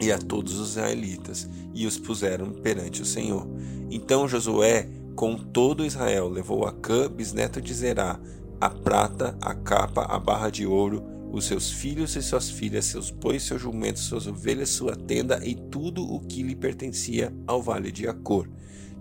e 0.00 0.12
a 0.12 0.18
todos 0.18 0.58
os 0.58 0.70
israelitas, 0.70 1.48
e 1.74 1.86
os 1.86 1.98
puseram 1.98 2.52
perante 2.52 3.02
o 3.02 3.06
Senhor. 3.06 3.48
Então 3.90 4.28
Josué, 4.28 4.88
com 5.14 5.36
todo 5.36 5.84
Israel, 5.84 6.28
levou 6.28 6.64
a 6.66 6.72
Cã, 6.72 7.10
bisneto 7.10 7.60
de 7.60 7.74
Zerá, 7.74 8.20
a 8.60 8.70
prata, 8.70 9.36
a 9.40 9.54
capa, 9.54 10.02
a 10.02 10.18
barra 10.18 10.50
de 10.50 10.66
ouro, 10.66 11.02
os 11.32 11.44
seus 11.44 11.70
filhos 11.70 12.16
e 12.16 12.22
suas 12.22 12.48
filhas, 12.50 12.86
seus 12.86 13.10
bois, 13.10 13.42
seus 13.42 13.60
jumentos, 13.60 14.02
suas 14.02 14.26
ovelhas, 14.26 14.70
sua 14.70 14.96
tenda 14.96 15.40
e 15.44 15.54
tudo 15.54 16.02
o 16.02 16.20
que 16.20 16.42
lhe 16.42 16.56
pertencia 16.56 17.32
ao 17.46 17.62
vale 17.62 17.92
de 17.92 18.08
Acor. 18.08 18.48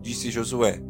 Disse 0.01 0.29
Josué: 0.29 0.81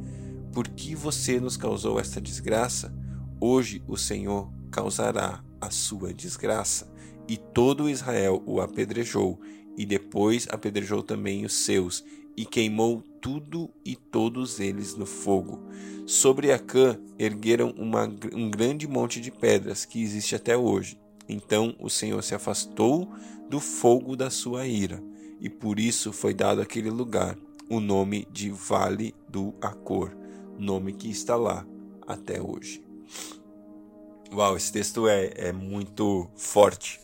Por 0.52 0.68
que 0.68 0.96
você 0.96 1.40
nos 1.40 1.56
causou 1.56 2.00
esta 2.00 2.20
desgraça? 2.20 2.94
Hoje 3.40 3.84
o 3.88 3.96
Senhor 3.96 4.52
causará 4.72 5.44
a 5.62 5.70
sua 5.70 6.14
desgraça. 6.14 6.92
E 7.28 7.38
todo 7.38 7.90
Israel 7.90 8.42
o 8.46 8.62
apedrejou, 8.62 9.40
e 9.78 9.86
depois 9.86 10.48
apedrejou 10.50 11.04
também 11.04 11.46
os 11.46 11.54
seus, 11.54 12.04
e 12.36 12.46
queimou 12.46 13.04
tudo 13.22 13.70
e 13.86 13.96
todos 13.96 14.60
eles 14.60 14.96
no 14.96 15.06
fogo. 15.06 15.60
Sobre 16.06 16.52
Acã 16.52 17.00
ergueram 17.18 17.74
uma, 17.78 18.04
um 18.34 18.50
grande 18.50 18.88
monte 18.88 19.22
de 19.22 19.32
pedras 19.32 19.86
que 19.86 20.02
existe 20.02 20.36
até 20.36 20.58
hoje. 20.58 21.00
Então 21.30 21.76
o 21.80 21.90
Senhor 21.90 22.24
se 22.24 22.34
afastou 22.34 23.08
do 23.50 23.60
fogo 23.60 24.16
da 24.16 24.30
sua 24.30 24.66
ira, 24.66 25.02
e 25.40 25.50
por 25.50 25.80
isso 25.80 26.12
foi 26.12 26.34
dado 26.34 26.62
àquele 26.62 26.90
lugar 26.90 27.38
o 27.70 27.80
nome 27.80 28.28
de 28.32 28.50
Vale 28.50 29.14
do 29.28 29.54
Acor, 29.62 30.12
nome 30.58 30.94
que 30.94 31.10
está 31.10 31.36
lá 31.36 31.66
até 32.08 32.42
hoje. 32.42 32.84
Uau, 34.32 34.58
esse 34.58 34.72
texto 34.72 35.08
é, 35.08 35.32
é 35.36 35.52
muito 35.54 36.30
forte. 36.36 37.00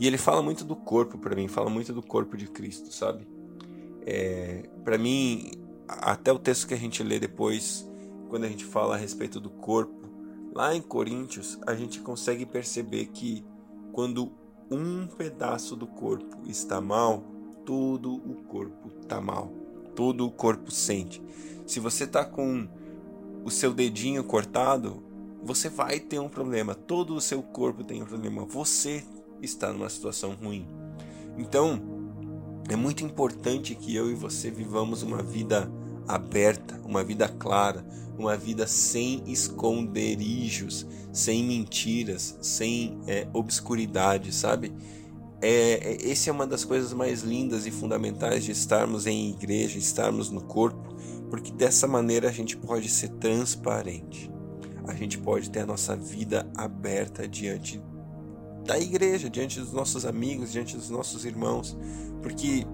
E 0.00 0.06
ele 0.06 0.16
fala 0.16 0.42
muito 0.42 0.64
do 0.64 0.74
corpo 0.74 1.18
para 1.18 1.36
mim, 1.36 1.46
fala 1.46 1.68
muito 1.68 1.92
do 1.92 2.02
corpo 2.02 2.34
de 2.34 2.46
Cristo, 2.46 2.90
sabe? 2.90 3.28
É, 4.06 4.66
para 4.82 4.96
mim, 4.96 5.52
até 5.86 6.32
o 6.32 6.38
texto 6.38 6.66
que 6.66 6.72
a 6.72 6.78
gente 6.78 7.02
lê 7.02 7.20
depois, 7.20 7.86
quando 8.30 8.44
a 8.44 8.48
gente 8.48 8.64
fala 8.64 8.94
a 8.94 8.98
respeito 8.98 9.38
do 9.38 9.50
corpo, 9.50 10.08
lá 10.54 10.74
em 10.74 10.80
Coríntios, 10.80 11.58
a 11.66 11.74
gente 11.74 12.00
consegue 12.00 12.46
perceber 12.46 13.08
que 13.08 13.44
quando 13.92 14.32
um 14.70 15.06
pedaço 15.06 15.76
do 15.76 15.86
corpo 15.86 16.48
está 16.48 16.80
mal, 16.80 17.22
todo 17.66 18.14
o 18.14 18.36
corpo 18.44 18.90
está 19.02 19.20
mal, 19.20 19.52
todo 19.94 20.26
o 20.26 20.30
corpo 20.30 20.70
sente. 20.70 21.22
Se 21.66 21.78
você 21.78 22.04
está 22.04 22.24
com 22.24 22.66
o 23.44 23.50
seu 23.50 23.74
dedinho 23.74 24.24
cortado, 24.24 25.02
você 25.42 25.68
vai 25.68 26.00
ter 26.00 26.18
um 26.18 26.28
problema. 26.28 26.74
Todo 26.74 27.14
o 27.14 27.20
seu 27.20 27.42
corpo 27.42 27.84
tem 27.84 28.02
um 28.02 28.06
problema. 28.06 28.46
Você 28.46 29.04
está 29.42 29.72
numa 29.72 29.88
situação 29.88 30.36
ruim. 30.40 30.66
Então, 31.36 31.80
é 32.68 32.76
muito 32.76 33.04
importante 33.04 33.74
que 33.74 33.94
eu 33.94 34.10
e 34.10 34.14
você 34.14 34.50
vivamos 34.50 35.02
uma 35.02 35.22
vida 35.22 35.70
aberta, 36.06 36.80
uma 36.84 37.02
vida 37.02 37.28
clara, 37.28 37.84
uma 38.18 38.36
vida 38.36 38.66
sem 38.66 39.22
esconderijos, 39.26 40.86
sem 41.12 41.44
mentiras, 41.44 42.38
sem 42.40 43.00
é, 43.06 43.26
obscuridade, 43.32 44.32
sabe? 44.32 44.72
É, 45.42 45.94
é, 45.94 45.96
esse 46.02 46.28
é 46.28 46.32
uma 46.32 46.46
das 46.46 46.64
coisas 46.64 46.92
mais 46.92 47.22
lindas 47.22 47.66
e 47.66 47.70
fundamentais 47.70 48.44
de 48.44 48.52
estarmos 48.52 49.06
em 49.06 49.30
igreja, 49.30 49.78
estarmos 49.78 50.30
no 50.30 50.42
corpo, 50.42 50.94
porque 51.30 51.50
dessa 51.50 51.86
maneira 51.86 52.28
a 52.28 52.32
gente 52.32 52.56
pode 52.56 52.88
ser 52.88 53.08
transparente, 53.10 54.30
a 54.86 54.94
gente 54.94 55.16
pode 55.16 55.48
ter 55.48 55.60
a 55.60 55.66
nossa 55.66 55.96
vida 55.96 56.46
aberta 56.56 57.26
diante 57.26 57.80
da 58.70 58.78
igreja, 58.78 59.28
diante 59.28 59.58
dos 59.58 59.72
nossos 59.72 60.06
amigos, 60.06 60.52
diante 60.52 60.76
dos 60.76 60.88
nossos 60.90 61.24
irmãos, 61.24 61.76
porque 62.22 62.64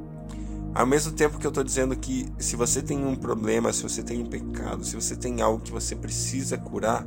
ao 0.74 0.84
mesmo 0.86 1.12
tempo 1.12 1.38
que 1.38 1.46
eu 1.46 1.48
estou 1.48 1.64
dizendo 1.64 1.96
que 1.96 2.26
se 2.38 2.54
você 2.54 2.82
tem 2.82 3.02
um 3.02 3.16
problema, 3.16 3.72
se 3.72 3.82
você 3.82 4.02
tem 4.02 4.20
um 4.20 4.26
pecado, 4.26 4.84
se 4.84 4.94
você 4.94 5.16
tem 5.16 5.40
algo 5.40 5.58
que 5.58 5.72
você 5.72 5.96
precisa 5.96 6.58
curar, 6.58 7.06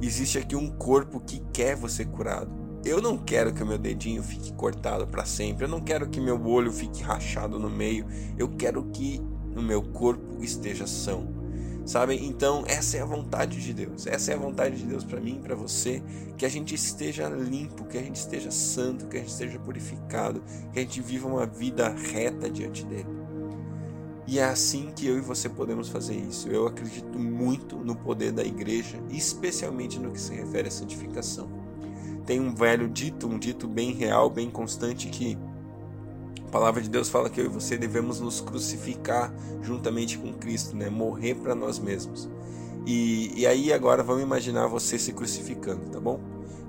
existe 0.00 0.38
aqui 0.38 0.54
um 0.54 0.70
corpo 0.70 1.18
que 1.18 1.42
quer 1.52 1.74
você 1.74 2.04
curado. 2.04 2.52
Eu 2.84 3.02
não 3.02 3.18
quero 3.18 3.52
que 3.52 3.64
o 3.64 3.66
meu 3.66 3.78
dedinho 3.78 4.22
fique 4.22 4.52
cortado 4.52 5.04
para 5.04 5.24
sempre. 5.24 5.64
Eu 5.64 5.68
não 5.68 5.80
quero 5.80 6.08
que 6.08 6.20
meu 6.20 6.40
olho 6.46 6.70
fique 6.70 7.02
rachado 7.02 7.58
no 7.58 7.68
meio. 7.68 8.06
Eu 8.38 8.46
quero 8.50 8.84
que 8.92 9.20
o 9.56 9.60
meu 9.60 9.82
corpo 9.82 10.40
esteja 10.40 10.86
são. 10.86 11.26
Sabe? 11.86 12.16
Então, 12.16 12.64
essa 12.66 12.96
é 12.96 13.00
a 13.00 13.06
vontade 13.06 13.62
de 13.62 13.72
Deus. 13.72 14.08
Essa 14.08 14.32
é 14.32 14.34
a 14.34 14.38
vontade 14.38 14.76
de 14.76 14.84
Deus 14.84 15.04
para 15.04 15.20
mim 15.20 15.40
para 15.40 15.54
você, 15.54 16.02
que 16.36 16.44
a 16.44 16.48
gente 16.48 16.74
esteja 16.74 17.28
limpo, 17.28 17.84
que 17.84 17.96
a 17.96 18.02
gente 18.02 18.16
esteja 18.16 18.50
santo, 18.50 19.06
que 19.06 19.16
a 19.16 19.20
gente 19.20 19.30
esteja 19.30 19.56
purificado, 19.60 20.42
que 20.72 20.80
a 20.80 20.82
gente 20.82 21.00
viva 21.00 21.28
uma 21.28 21.46
vida 21.46 21.88
reta 21.88 22.50
diante 22.50 22.84
dele. 22.84 23.06
E 24.26 24.40
é 24.40 24.44
assim 24.44 24.90
que 24.94 25.06
eu 25.06 25.16
e 25.16 25.20
você 25.20 25.48
podemos 25.48 25.88
fazer 25.88 26.16
isso. 26.16 26.48
Eu 26.48 26.66
acredito 26.66 27.16
muito 27.16 27.76
no 27.76 27.94
poder 27.94 28.32
da 28.32 28.42
igreja, 28.42 28.98
especialmente 29.08 30.00
no 30.00 30.10
que 30.10 30.20
se 30.20 30.34
refere 30.34 30.66
à 30.66 30.70
santificação. 30.72 31.48
Tem 32.26 32.40
um 32.40 32.52
velho 32.52 32.88
dito, 32.88 33.28
um 33.28 33.38
dito 33.38 33.68
bem 33.68 33.92
real, 33.92 34.28
bem 34.28 34.50
constante 34.50 35.06
que 35.06 35.38
palavra 36.56 36.80
de 36.80 36.88
Deus 36.88 37.10
fala 37.10 37.28
que 37.28 37.38
eu 37.38 37.44
e 37.44 37.48
você 37.48 37.76
devemos 37.76 38.18
nos 38.18 38.40
crucificar 38.40 39.30
juntamente 39.60 40.16
com 40.16 40.32
Cristo, 40.32 40.74
né? 40.74 40.88
Morrer 40.88 41.34
para 41.34 41.54
nós 41.54 41.78
mesmos. 41.78 42.30
E, 42.86 43.30
e 43.36 43.46
aí 43.46 43.70
agora 43.74 44.02
vamos 44.02 44.22
imaginar 44.22 44.66
você 44.66 44.98
se 44.98 45.12
crucificando, 45.12 45.90
tá 45.90 46.00
bom? 46.00 46.18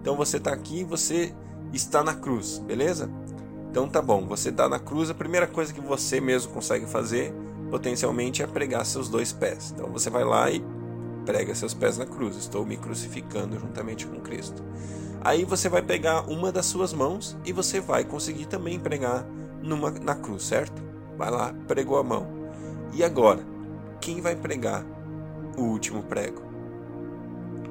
Então 0.01 0.17
você 0.17 0.37
está 0.37 0.51
aqui, 0.51 0.83
você 0.83 1.33
está 1.71 2.03
na 2.03 2.13
cruz, 2.13 2.59
beleza? 2.59 3.09
Então 3.71 3.87
tá 3.87 4.01
bom, 4.01 4.27
você 4.27 4.49
está 4.49 4.67
na 4.67 4.77
cruz, 4.77 5.09
a 5.09 5.13
primeira 5.13 5.47
coisa 5.47 5.73
que 5.73 5.79
você 5.79 6.19
mesmo 6.19 6.51
consegue 6.51 6.85
fazer 6.85 7.33
potencialmente 7.71 8.43
é 8.43 8.47
pregar 8.47 8.85
seus 8.85 9.07
dois 9.07 9.31
pés. 9.31 9.71
Então 9.73 9.89
você 9.89 10.09
vai 10.09 10.25
lá 10.25 10.51
e 10.51 10.61
prega 11.25 11.55
seus 11.55 11.73
pés 11.73 11.97
na 11.97 12.05
cruz. 12.05 12.35
Estou 12.35 12.65
me 12.65 12.75
crucificando 12.75 13.57
juntamente 13.57 14.05
com 14.05 14.19
Cristo. 14.19 14.61
Aí 15.21 15.45
você 15.45 15.69
vai 15.69 15.81
pegar 15.81 16.29
uma 16.29 16.51
das 16.51 16.65
suas 16.65 16.91
mãos 16.91 17.37
e 17.45 17.53
você 17.53 17.79
vai 17.79 18.03
conseguir 18.03 18.47
também 18.47 18.77
pregar 18.77 19.25
numa, 19.67 19.91
na 19.91 20.15
cruz, 20.15 20.43
certo? 20.43 20.81
Vai 21.17 21.29
lá, 21.29 21.53
pregou 21.67 21.97
a 21.97 22.03
mão. 22.03 22.27
E 22.93 23.03
agora, 23.03 23.45
quem 23.99 24.21
vai 24.21 24.35
pregar 24.35 24.85
o 25.57 25.63
último 25.63 26.01
prego? 26.03 26.41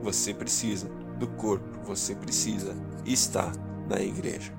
Você 0.02 0.34
precisa 0.34 0.88
do 1.18 1.26
corpo, 1.26 1.66
você 1.84 2.14
precisa 2.14 2.76
estar 3.04 3.52
na 3.88 4.00
igreja. 4.00 4.52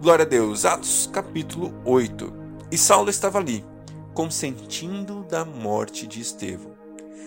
Glória 0.00 0.24
a 0.24 0.28
Deus, 0.28 0.64
Atos 0.64 1.08
capítulo 1.12 1.72
8. 1.84 2.32
E 2.72 2.78
Saulo 2.78 3.10
estava 3.10 3.38
ali, 3.38 3.64
consentindo 4.14 5.24
da 5.24 5.44
morte 5.44 6.06
de 6.06 6.20
Estevão. 6.20 6.74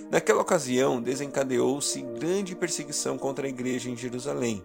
Naquela 0.10 0.42
ocasião, 0.42 1.02
desencadeou-se 1.02 2.02
grande 2.02 2.56
perseguição 2.56 3.18
contra 3.18 3.46
a 3.46 3.50
igreja 3.50 3.90
em 3.90 3.96
Jerusalém 3.96 4.64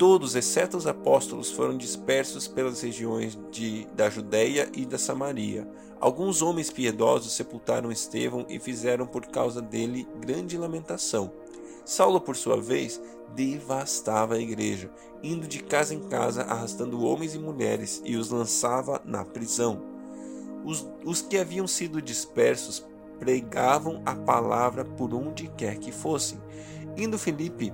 Todos, 0.00 0.34
exceto 0.34 0.78
os 0.78 0.86
apóstolos, 0.86 1.50
foram 1.50 1.76
dispersos 1.76 2.48
pelas 2.48 2.80
regiões 2.80 3.38
de, 3.50 3.86
da 3.94 4.08
Judéia 4.08 4.66
e 4.74 4.86
da 4.86 4.96
Samaria. 4.96 5.68
Alguns 6.00 6.40
homens 6.40 6.70
piedosos 6.70 7.34
sepultaram 7.34 7.92
Estevão 7.92 8.46
e 8.48 8.58
fizeram 8.58 9.06
por 9.06 9.26
causa 9.26 9.60
dele 9.60 10.08
grande 10.18 10.56
lamentação. 10.56 11.30
Saulo, 11.84 12.18
por 12.18 12.34
sua 12.34 12.58
vez, 12.58 12.98
devastava 13.34 14.36
a 14.36 14.40
igreja, 14.40 14.90
indo 15.22 15.46
de 15.46 15.62
casa 15.62 15.94
em 15.94 16.00
casa, 16.08 16.44
arrastando 16.44 17.04
homens 17.04 17.34
e 17.34 17.38
mulheres, 17.38 18.00
e 18.02 18.16
os 18.16 18.30
lançava 18.30 19.02
na 19.04 19.22
prisão. 19.22 19.82
Os, 20.64 20.88
os 21.04 21.20
que 21.20 21.36
haviam 21.36 21.66
sido 21.66 22.00
dispersos 22.00 22.86
pregavam 23.18 24.00
a 24.06 24.14
palavra 24.14 24.82
por 24.82 25.12
onde 25.12 25.46
quer 25.58 25.76
que 25.76 25.92
fossem. 25.92 26.40
Indo 26.96 27.18
Felipe 27.18 27.70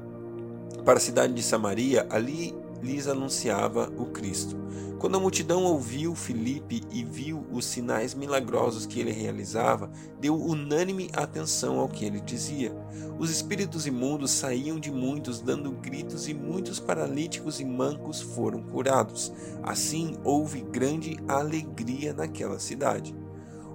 para 0.85 0.99
a 0.99 1.01
cidade 1.01 1.33
de 1.33 1.43
Samaria, 1.43 2.07
ali 2.11 2.55
lhes 2.83 3.07
anunciava 3.07 3.93
o 3.97 4.07
Cristo. 4.07 4.57
Quando 4.99 5.17
a 5.17 5.21
multidão 5.21 5.63
ouviu 5.65 6.15
Filipe 6.15 6.83
e 6.91 7.05
viu 7.05 7.47
os 7.53 7.67
sinais 7.67 8.15
milagrosos 8.15 8.87
que 8.87 8.99
ele 8.99 9.13
realizava, 9.13 9.91
deu 10.19 10.35
unânime 10.35 11.11
atenção 11.13 11.79
ao 11.79 11.89
que 11.89 12.05
ele 12.05 12.19
dizia. 12.19 12.75
Os 13.19 13.31
espíritos 13.31 13.87
imundos 13.87 14.31
saíam 14.31 14.81
de 14.81 14.91
muitos, 14.91 15.41
dando 15.41 15.71
gritos, 15.71 16.29
e 16.29 16.35
muitos 16.35 16.81
paralíticos 16.81 17.61
e 17.61 17.65
mancos 17.65 18.23
foram 18.23 18.63
curados. 18.63 19.33
Assim 19.63 20.17
houve 20.25 20.63
grande 20.63 21.19
alegria 21.29 22.15
naquela 22.15 22.59
cidade. 22.59 23.15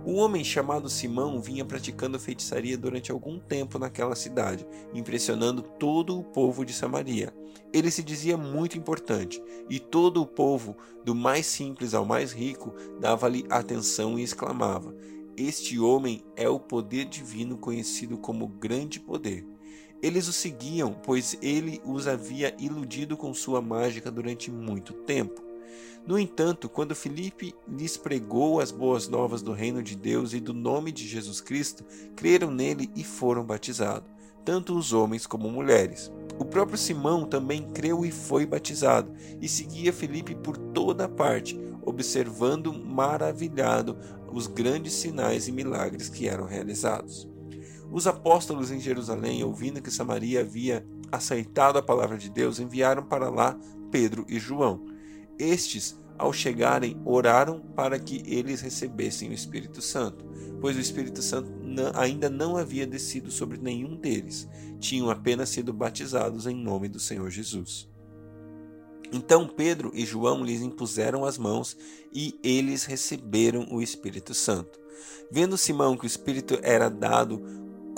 Um 0.04 0.18
homem 0.18 0.44
chamado 0.44 0.90
Simão 0.90 1.40
vinha 1.40 1.64
praticando 1.64 2.20
feitiçaria 2.20 2.76
durante 2.76 3.12
algum 3.12 3.40
tempo 3.40 3.78
naquela 3.78 4.16
cidade, 4.16 4.66
impressionando 4.96 5.62
todo 5.62 6.18
o 6.18 6.24
povo 6.24 6.66
de 6.66 6.74
Samaria. 6.74 7.32
Ele 7.72 7.92
se 7.92 8.02
dizia 8.02 8.36
muito 8.36 8.78
importante, 8.78 9.42
e 9.70 9.80
todo 9.80 10.20
o 10.20 10.26
povo, 10.26 10.76
do 11.06 11.14
mais 11.14 11.46
simples 11.46 11.94
ao 11.94 12.04
mais 12.04 12.32
rico, 12.32 12.74
dava-lhe 13.00 13.46
atenção 13.48 14.18
e 14.18 14.24
exclamava: 14.24 14.96
Este 15.38 15.80
homem 15.80 16.24
é 16.36 16.50
o 16.50 16.60
poder 16.60 17.06
divino 17.06 17.56
conhecido 17.56 18.18
como 18.18 18.48
grande 18.48 19.00
poder. 19.00 19.46
Eles 20.02 20.28
o 20.28 20.34
seguiam, 20.34 20.94
pois 20.94 21.38
ele 21.44 21.80
os 21.86 22.08
havia 22.08 22.56
iludido 22.60 23.16
com 23.16 23.32
sua 23.36 23.62
mágica 23.62 24.10
durante 24.10 24.50
muito 24.50 24.94
tempo. 24.94 25.51
No 26.06 26.18
entanto, 26.18 26.68
quando 26.68 26.96
Filipe 26.96 27.54
lhes 27.68 27.96
pregou 27.96 28.60
as 28.60 28.72
boas 28.72 29.08
novas 29.08 29.42
do 29.42 29.52
reino 29.52 29.84
de 29.84 29.96
Deus 29.96 30.34
e 30.34 30.40
do 30.40 30.54
nome 30.54 30.92
de 30.92 31.08
Jesus 31.08 31.40
Cristo, 31.40 31.84
creram 32.16 32.50
nele 32.50 32.90
e 32.96 33.04
foram 33.04 33.44
batizados, 33.44 34.10
tanto 34.44 34.76
os 34.76 34.94
homens 34.94 35.28
como 35.28 35.50
mulheres. 35.50 36.12
O 36.40 36.46
próprio 36.46 36.78
Simão 36.78 37.26
também 37.26 37.70
creu 37.72 38.04
e 38.04 38.12
foi 38.12 38.46
batizado, 38.46 39.12
e 39.40 39.48
seguia 39.48 39.94
Filipe 39.94 40.34
por 40.34 40.58
toda 40.58 41.08
parte, 41.08 41.60
observando 41.84 42.74
maravilhado 42.74 43.98
os 44.32 44.48
grandes 44.48 44.94
sinais 44.94 45.48
e 45.48 45.52
milagres 45.52 46.10
que 46.10 46.28
eram 46.28 46.46
realizados. 46.46 47.30
Os 47.92 48.08
apóstolos 48.08 48.72
em 48.72 48.80
Jerusalém, 48.80 49.44
ouvindo 49.44 49.82
que 49.82 49.92
Samaria 49.92 50.40
havia 50.40 50.86
aceitado 51.12 51.78
a 51.78 51.84
palavra 51.84 52.18
de 52.18 52.30
Deus, 52.30 52.60
enviaram 52.60 53.04
para 53.04 53.30
lá 53.30 53.58
Pedro 53.92 54.26
e 54.30 54.40
João. 54.40 54.86
Estes, 55.42 56.00
ao 56.18 56.32
chegarem, 56.32 57.02
oraram 57.04 57.62
para 57.76 57.98
que 57.98 58.22
eles 58.28 58.62
recebessem 58.62 59.30
o 59.30 59.34
Espírito 59.34 59.82
Santo, 59.82 60.24
pois 60.62 60.78
o 60.78 60.80
Espírito 60.80 61.22
Santo 61.22 61.52
ainda 61.96 62.30
não 62.30 62.58
havia 62.58 62.86
descido 62.86 63.32
sobre 63.32 63.58
nenhum 63.58 63.96
deles, 63.96 64.48
tinham 64.80 65.10
apenas 65.10 65.50
sido 65.50 65.74
batizados 65.74 66.46
em 66.46 66.56
nome 66.56 66.88
do 66.88 67.00
Senhor 67.00 67.30
Jesus. 67.32 67.90
Então 69.12 69.48
Pedro 69.48 69.92
e 69.96 70.06
João 70.06 70.44
lhes 70.44 70.62
impuseram 70.62 71.26
as 71.26 71.40
mãos 71.40 71.76
e 72.14 72.40
eles 72.44 72.86
receberam 72.86 73.68
o 73.72 73.82
Espírito 73.82 74.34
Santo. 74.34 74.80
Vendo 75.32 75.58
Simão 75.58 75.98
que 75.98 76.06
o 76.06 76.08
Espírito 76.08 76.60
era 76.62 76.88
dado 76.88 77.42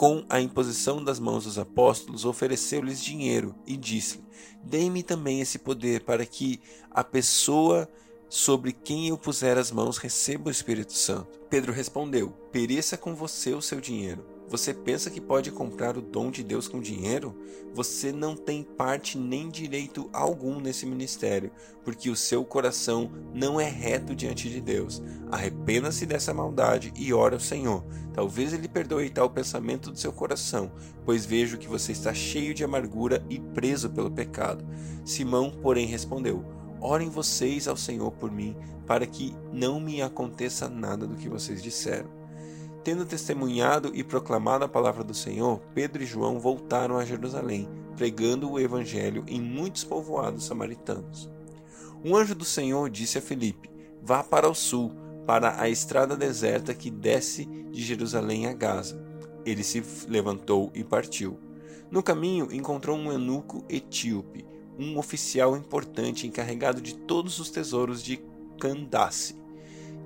com 0.03 0.25
a 0.27 0.41
imposição 0.41 1.01
das 1.01 1.17
mãos 1.17 1.45
dos 1.45 1.57
apóstolos, 1.57 2.25
ofereceu-lhes 2.25 3.01
dinheiro 3.01 3.55
e 3.65 3.77
disse-lhe: 3.77 4.25
Dê-me 4.61 5.01
também 5.01 5.39
esse 5.39 5.57
poder 5.57 6.01
para 6.01 6.25
que 6.25 6.59
a 6.91 7.05
pessoa 7.05 7.87
sobre 8.27 8.73
quem 8.73 9.07
eu 9.07 9.17
puser 9.17 9.57
as 9.57 9.71
mãos 9.71 9.97
receba 9.97 10.49
o 10.49 10.51
Espírito 10.51 10.91
Santo. 10.91 11.39
Pedro 11.49 11.71
respondeu: 11.71 12.31
Pereça 12.51 12.97
com 12.97 13.15
você 13.15 13.53
o 13.53 13.61
seu 13.61 13.79
dinheiro. 13.79 14.32
Você 14.49 14.73
pensa 14.73 15.09
que 15.09 15.19
pode 15.19 15.51
comprar 15.51 15.97
o 15.97 16.01
dom 16.01 16.29
de 16.29 16.43
Deus 16.43 16.67
com 16.67 16.79
dinheiro? 16.79 17.35
Você 17.73 18.11
não 18.11 18.35
tem 18.35 18.61
parte 18.61 19.17
nem 19.17 19.49
direito 19.49 20.09
algum 20.13 20.59
nesse 20.59 20.85
ministério, 20.85 21.51
porque 21.83 22.09
o 22.09 22.15
seu 22.15 22.45
coração 22.45 23.11
não 23.33 23.59
é 23.59 23.67
reto 23.67 24.15
diante 24.15 24.49
de 24.49 24.61
Deus. 24.61 25.01
Arrependa-se 25.31 26.05
dessa 26.05 26.33
maldade 26.33 26.93
e 26.95 27.11
ore 27.13 27.33
ao 27.33 27.39
Senhor. 27.39 27.83
Talvez 28.13 28.53
ele 28.53 28.67
perdoe 28.67 29.09
tal 29.09 29.29
pensamento 29.29 29.89
do 29.89 29.97
seu 29.97 30.13
coração, 30.13 30.71
pois 31.03 31.25
vejo 31.25 31.57
que 31.57 31.67
você 31.67 31.91
está 31.91 32.13
cheio 32.13 32.53
de 32.53 32.63
amargura 32.63 33.25
e 33.29 33.39
preso 33.39 33.89
pelo 33.89 34.11
pecado. 34.11 34.63
Simão, 35.03 35.49
porém, 35.49 35.87
respondeu: 35.87 36.45
Orem 36.79 37.09
vocês 37.09 37.67
ao 37.67 37.77
Senhor 37.77 38.11
por 38.11 38.31
mim, 38.31 38.55
para 38.85 39.07
que 39.07 39.35
não 39.51 39.79
me 39.79 40.01
aconteça 40.01 40.69
nada 40.69 41.07
do 41.07 41.15
que 41.15 41.29
vocês 41.29 41.63
disseram. 41.63 42.22
Tendo 42.83 43.05
testemunhado 43.05 43.91
e 43.93 44.03
proclamado 44.03 44.65
a 44.65 44.67
palavra 44.67 45.05
do 45.05 45.13
Senhor, 45.13 45.61
Pedro 45.73 46.03
e 46.03 46.05
João 46.05 46.37
voltaram 46.37 46.97
a 46.97 47.05
Jerusalém, 47.05 47.69
pregando 47.95 48.51
o 48.51 48.59
evangelho 48.59 49.23
em 49.25 49.39
muitos 49.39 49.85
povoados 49.85 50.43
samaritanos. 50.43 51.29
Um 52.03 52.13
anjo 52.13 52.35
do 52.35 52.43
Senhor 52.43 52.89
disse 52.89 53.17
a 53.17 53.21
Filipe: 53.21 53.71
Vá 54.01 54.21
para 54.21 54.49
o 54.49 54.53
sul, 54.53 54.91
para 55.25 55.61
a 55.61 55.69
estrada 55.69 56.17
deserta 56.17 56.73
que 56.73 56.91
desce 56.91 57.45
de 57.45 57.81
Jerusalém 57.81 58.47
a 58.47 58.53
Gaza. 58.53 59.01
Ele 59.45 59.63
se 59.63 59.81
levantou 60.09 60.69
e 60.73 60.83
partiu. 60.83 61.39
No 61.89 62.03
caminho, 62.03 62.49
encontrou 62.51 62.97
um 62.97 63.09
eunuco 63.09 63.63
etíope, 63.69 64.45
um 64.77 64.97
oficial 64.97 65.55
importante 65.55 66.27
encarregado 66.27 66.81
de 66.81 66.95
todos 66.95 67.39
os 67.39 67.49
tesouros 67.49 68.03
de 68.03 68.19
Candace, 68.59 69.35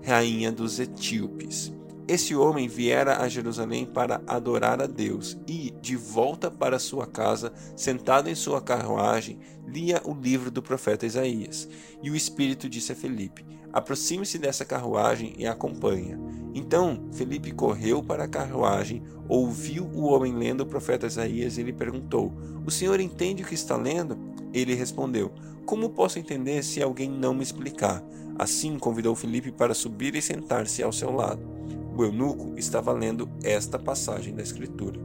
rainha 0.04 0.52
dos 0.52 0.80
etíopes. 0.80 1.74
Esse 2.08 2.34
homem 2.34 2.70
viera 2.70 3.22
a 3.22 3.28
Jerusalém 3.28 3.86
para 3.86 4.22
adorar 4.26 4.82
a 4.82 4.88
Deus 4.88 5.38
e, 5.46 5.74
de 5.82 5.98
volta 5.98 6.50
para 6.50 6.80
sua 6.80 7.06
casa, 7.06 7.52
sentado 7.76 8.30
em 8.30 8.36
sua 8.36 8.62
carruagem, 8.62 9.40
lia 9.68 10.02
o 10.06 10.14
livro 10.14 10.50
do 10.50 10.64
profeta 10.64 11.06
Isaías. 11.06 11.68
E 12.02 12.10
o 12.10 12.16
Espírito 12.16 12.70
disse 12.70 12.94
a 12.94 12.96
Felipe: 12.96 13.46
Aproxime-se 13.74 14.38
dessa 14.38 14.64
carruagem 14.64 15.34
e 15.38 15.46
acompanha. 15.46 16.18
Então 16.56 17.10
Felipe 17.12 17.52
correu 17.52 18.02
para 18.02 18.24
a 18.24 18.28
carruagem, 18.28 19.04
ouviu 19.28 19.84
o 19.84 20.06
homem 20.06 20.34
lendo 20.34 20.62
o 20.62 20.66
profeta 20.66 21.08
Isaías 21.08 21.58
e 21.58 21.64
lhe 21.64 21.74
perguntou: 21.74 22.32
O 22.66 22.72
senhor 22.72 23.02
entende 23.02 23.44
o 23.44 23.46
que 23.46 23.54
está 23.54 23.76
lendo? 23.76 24.18
Ele 24.54 24.74
respondeu: 24.74 25.30
Como 25.66 25.90
posso 25.90 26.18
entender 26.20 26.64
se 26.64 26.82
alguém 26.82 27.12
não 27.12 27.34
me 27.34 27.44
explicar? 27.44 28.02
Assim 28.40 28.80
convidou 28.80 29.14
Felipe 29.14 29.52
para 29.52 29.74
subir 29.74 30.16
e 30.16 30.22
sentar-se 30.22 30.82
ao 30.82 30.94
seu 30.94 31.12
lado. 31.12 31.57
O 31.98 32.04
eunuco 32.04 32.54
estava 32.60 32.92
lendo 32.92 33.28
esta 33.44 33.80
passagem 33.80 34.36
da 34.36 34.44
Escritura. 34.44 35.02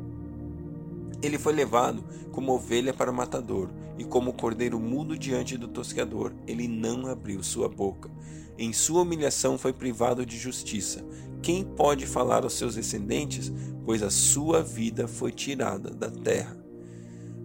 Ele 1.22 1.38
foi 1.38 1.54
levado 1.54 2.04
como 2.30 2.52
ovelha 2.52 2.92
para 2.92 3.10
o 3.10 3.14
matador, 3.14 3.70
e 3.96 4.04
como 4.04 4.34
cordeiro 4.34 4.78
mudo 4.78 5.16
diante 5.16 5.56
do 5.56 5.68
tosqueador, 5.68 6.34
ele 6.46 6.68
não 6.68 7.06
abriu 7.06 7.42
sua 7.42 7.66
boca. 7.66 8.10
Em 8.58 8.74
sua 8.74 9.00
humilhação 9.00 9.56
foi 9.56 9.72
privado 9.72 10.26
de 10.26 10.36
justiça. 10.36 11.02
Quem 11.40 11.64
pode 11.64 12.04
falar 12.04 12.44
aos 12.44 12.58
seus 12.58 12.74
descendentes? 12.74 13.50
Pois 13.86 14.02
a 14.02 14.10
sua 14.10 14.62
vida 14.62 15.08
foi 15.08 15.32
tirada 15.32 15.88
da 15.88 16.10
terra. 16.10 16.62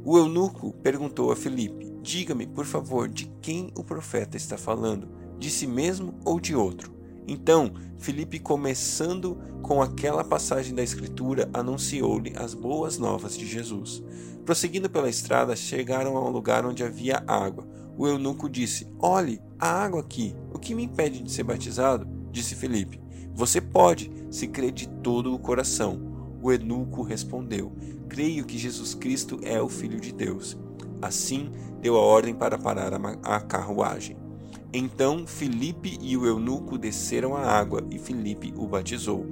O 0.04 0.18
eunuco 0.18 0.74
perguntou 0.84 1.32
a 1.32 1.38
Filipe: 1.38 1.90
Diga-me, 2.02 2.46
por 2.46 2.66
favor, 2.66 3.08
de 3.08 3.32
quem 3.42 3.72
o 3.78 3.84
profeta 3.84 4.36
está 4.36 4.58
falando? 4.58 5.08
De 5.40 5.50
si 5.50 5.66
mesmo 5.66 6.16
ou 6.26 6.38
de 6.38 6.54
outro? 6.54 6.97
Então, 7.28 7.74
Filipe, 7.98 8.40
começando 8.40 9.38
com 9.62 9.82
aquela 9.82 10.24
passagem 10.24 10.74
da 10.74 10.82
Escritura, 10.82 11.50
anunciou-lhe 11.54 12.34
as 12.38 12.54
boas 12.54 12.98
novas 12.98 13.38
de 13.38 13.46
Jesus. 13.46 14.02
Prosseguindo 14.46 14.90
pela 14.90 15.10
estrada, 15.10 15.56
chegaram 15.56 16.16
a 16.16 16.26
um 16.26 16.32
lugar 16.32 16.66
onde 16.66 16.84
havia 16.84 17.22
água. 17.28 17.68
O 17.98 18.08
eunuco 18.08 18.50
disse: 18.50 18.88
Olhe, 18.98 19.42
a 19.60 19.68
água 19.68 20.00
aqui. 20.00 20.34
O 20.54 20.58
que 20.58 20.74
me 20.74 20.84
impede 20.84 21.22
de 21.22 21.30
ser 21.30 21.44
batizado? 21.44 22.08
Disse 22.32 22.56
Filipe. 22.56 23.02
Você 23.34 23.60
pode, 23.60 24.10
se 24.32 24.48
crê 24.48 24.72
de 24.72 24.88
todo 24.88 25.34
o 25.34 25.40
coração. 25.40 26.00
O 26.42 26.52
eunuco 26.52 27.02
respondeu: 27.02 27.76
Creio 28.08 28.46
que 28.46 28.58
Jesus 28.58 28.94
Cristo 28.94 29.40
é 29.44 29.62
o 29.62 29.68
Filho 29.68 30.00
de 30.00 30.14
Deus. 30.14 30.58
Assim, 31.02 31.52
deu 31.82 31.98
a 31.98 32.02
ordem 32.02 32.34
para 32.34 32.58
parar 32.58 32.94
a 33.24 33.40
carruagem. 33.42 34.27
Então 34.74 35.26
Filipe 35.26 35.98
e 36.02 36.18
o 36.18 36.26
eunuco 36.26 36.78
desceram 36.78 37.36
à 37.36 37.42
água 37.42 37.86
e 37.90 37.98
Filipe 37.98 38.54
o 38.58 38.68
batizou. 38.68 39.26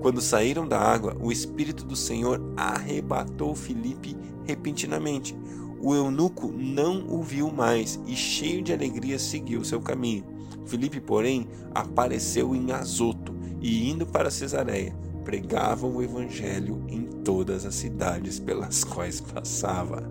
Quando 0.00 0.20
saíram 0.20 0.66
da 0.66 0.80
água, 0.80 1.16
o 1.20 1.30
Espírito 1.30 1.84
do 1.84 1.94
Senhor 1.94 2.40
arrebatou 2.56 3.54
Filipe 3.54 4.16
repentinamente. 4.44 5.36
O 5.80 5.94
eunuco 5.94 6.52
não 6.52 7.06
o 7.08 7.22
viu 7.22 7.50
mais 7.50 7.98
e, 8.06 8.14
cheio 8.14 8.62
de 8.62 8.72
alegria, 8.72 9.18
seguiu 9.18 9.64
seu 9.64 9.80
caminho. 9.80 10.24
Filipe, 10.66 11.00
porém, 11.00 11.48
apareceu 11.74 12.54
em 12.54 12.70
Azoto 12.72 13.34
e, 13.62 13.88
indo 13.88 14.06
para 14.06 14.30
Cesareia, 14.30 14.94
pregava 15.24 15.86
o 15.86 16.02
evangelho 16.02 16.84
em 16.88 17.04
todas 17.24 17.64
as 17.64 17.74
cidades 17.74 18.38
pelas 18.38 18.82
quais 18.84 19.20
passava. 19.20 20.10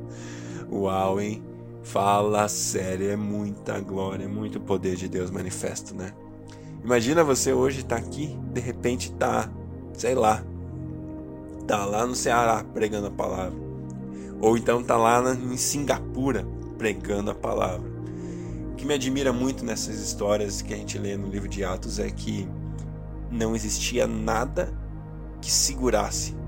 Uau, 0.71 1.19
hein? 1.19 1.43
Fala 1.83 2.47
sério, 2.47 3.09
é 3.09 3.15
muita 3.15 3.79
glória, 3.79 4.25
é 4.25 4.27
muito 4.27 4.59
poder 4.59 4.95
de 4.95 5.07
Deus 5.07 5.31
manifesto, 5.31 5.95
né? 5.95 6.13
Imagina 6.83 7.23
você 7.23 7.53
hoje 7.53 7.83
tá 7.83 7.95
aqui, 7.95 8.37
de 8.53 8.61
repente 8.61 9.11
tá, 9.13 9.49
sei 9.93 10.13
lá, 10.13 10.43
tá 11.67 11.85
lá 11.85 12.05
no 12.05 12.15
Ceará 12.15 12.63
pregando 12.73 13.07
a 13.07 13.11
palavra. 13.11 13.57
Ou 14.41 14.57
então 14.57 14.83
tá 14.83 14.95
lá 14.95 15.33
em 15.33 15.57
Singapura 15.57 16.45
pregando 16.77 17.31
a 17.31 17.35
palavra. 17.35 17.89
O 18.71 18.75
que 18.75 18.85
me 18.85 18.93
admira 18.93 19.33
muito 19.33 19.65
nessas 19.65 19.99
histórias 19.99 20.61
que 20.61 20.73
a 20.73 20.77
gente 20.77 20.97
lê 20.97 21.17
no 21.17 21.27
livro 21.27 21.49
de 21.49 21.63
Atos 21.63 21.99
é 21.99 22.09
que 22.09 22.47
não 23.29 23.55
existia 23.55 24.07
nada 24.07 24.73
que 25.41 25.51
segurasse 25.51 26.38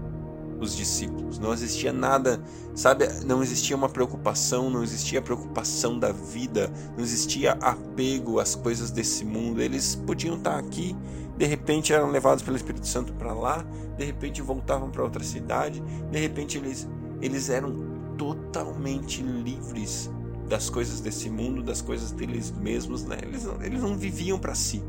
os 0.62 0.76
discípulos. 0.76 1.40
Não 1.40 1.52
existia 1.52 1.92
nada, 1.92 2.42
sabe? 2.76 3.08
Não 3.26 3.42
existia 3.42 3.76
uma 3.76 3.90
preocupação, 3.90 4.70
não 4.70 4.84
existia 4.84 5.22
preocupação 5.22 5.98
da 5.98 6.12
vida, 6.12 6.72
não 6.96 7.04
existia 7.04 7.54
apego 7.54 8.40
às 8.40 8.56
coisas 8.56 8.92
desse 8.92 9.26
mundo. 9.26 9.62
Eles 9.62 9.96
podiam 9.96 10.38
estar 10.38 10.58
aqui, 10.58 10.96
de 11.38 11.46
repente 11.46 11.92
eram 11.92 12.12
levados 12.12 12.44
pelo 12.44 12.56
Espírito 12.56 12.88
Santo 12.88 13.14
para 13.14 13.34
lá, 13.34 13.66
de 13.98 14.06
repente 14.06 14.42
voltavam 14.42 14.90
para 14.90 15.04
outra 15.04 15.24
cidade, 15.24 15.82
de 16.12 16.20
repente 16.20 16.58
eles, 16.58 16.88
eles 17.22 17.50
eram 17.50 17.92
totalmente 18.18 19.24
livres 19.24 20.10
das 20.48 20.70
coisas 20.70 21.00
desse 21.00 21.30
mundo, 21.30 21.64
das 21.64 21.82
coisas 21.82 22.12
deles 22.12 22.52
mesmos, 22.52 23.04
né? 23.04 23.18
Eles, 23.22 23.48
eles 23.64 23.82
não 23.82 23.98
viviam 23.98 24.38
para 24.38 24.54
si. 24.54 24.84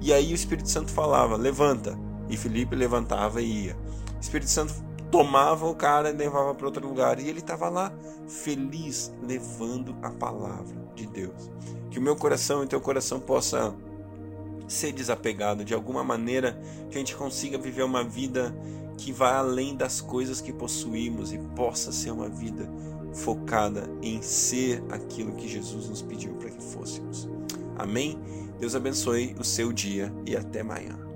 E 0.00 0.12
aí 0.12 0.32
o 0.32 0.34
Espírito 0.34 0.68
Santo 0.68 0.90
falava: 0.90 1.36
levanta. 1.36 1.96
E 2.30 2.36
Felipe 2.36 2.76
levantava 2.76 3.42
e 3.42 3.66
ia. 3.66 3.76
Espírito 4.20 4.50
Santo 4.50 4.74
tomava 5.10 5.66
o 5.66 5.74
cara 5.74 6.10
e 6.10 6.12
levava 6.12 6.54
para 6.54 6.66
outro 6.66 6.86
lugar. 6.86 7.18
E 7.18 7.28
ele 7.28 7.40
estava 7.40 7.68
lá, 7.68 7.92
feliz, 8.28 9.12
levando 9.22 9.96
a 10.02 10.10
palavra 10.10 10.76
de 10.94 11.06
Deus. 11.06 11.50
Que 11.90 11.98
o 11.98 12.02
meu 12.02 12.14
coração 12.14 12.62
e 12.62 12.66
teu 12.66 12.80
coração 12.80 13.18
possa 13.18 13.74
ser 14.68 14.92
desapegado 14.92 15.64
de 15.64 15.74
alguma 15.74 16.04
maneira, 16.04 16.60
que 16.90 16.96
a 16.96 16.98
gente 16.98 17.16
consiga 17.16 17.58
viver 17.58 17.82
uma 17.82 18.04
vida 18.04 18.54
que 18.96 19.12
vá 19.12 19.38
além 19.38 19.74
das 19.74 20.00
coisas 20.00 20.40
que 20.40 20.52
possuímos 20.52 21.32
e 21.32 21.38
possa 21.56 21.90
ser 21.90 22.10
uma 22.10 22.28
vida 22.28 22.70
focada 23.12 23.90
em 24.00 24.22
ser 24.22 24.84
aquilo 24.90 25.32
que 25.32 25.48
Jesus 25.48 25.88
nos 25.88 26.02
pediu 26.02 26.34
para 26.34 26.50
que 26.50 26.62
fôssemos. 26.62 27.28
Amém? 27.76 28.18
Deus 28.60 28.74
abençoe 28.76 29.34
o 29.38 29.44
seu 29.44 29.72
dia 29.72 30.12
e 30.26 30.36
até 30.36 30.60
amanhã. 30.60 31.09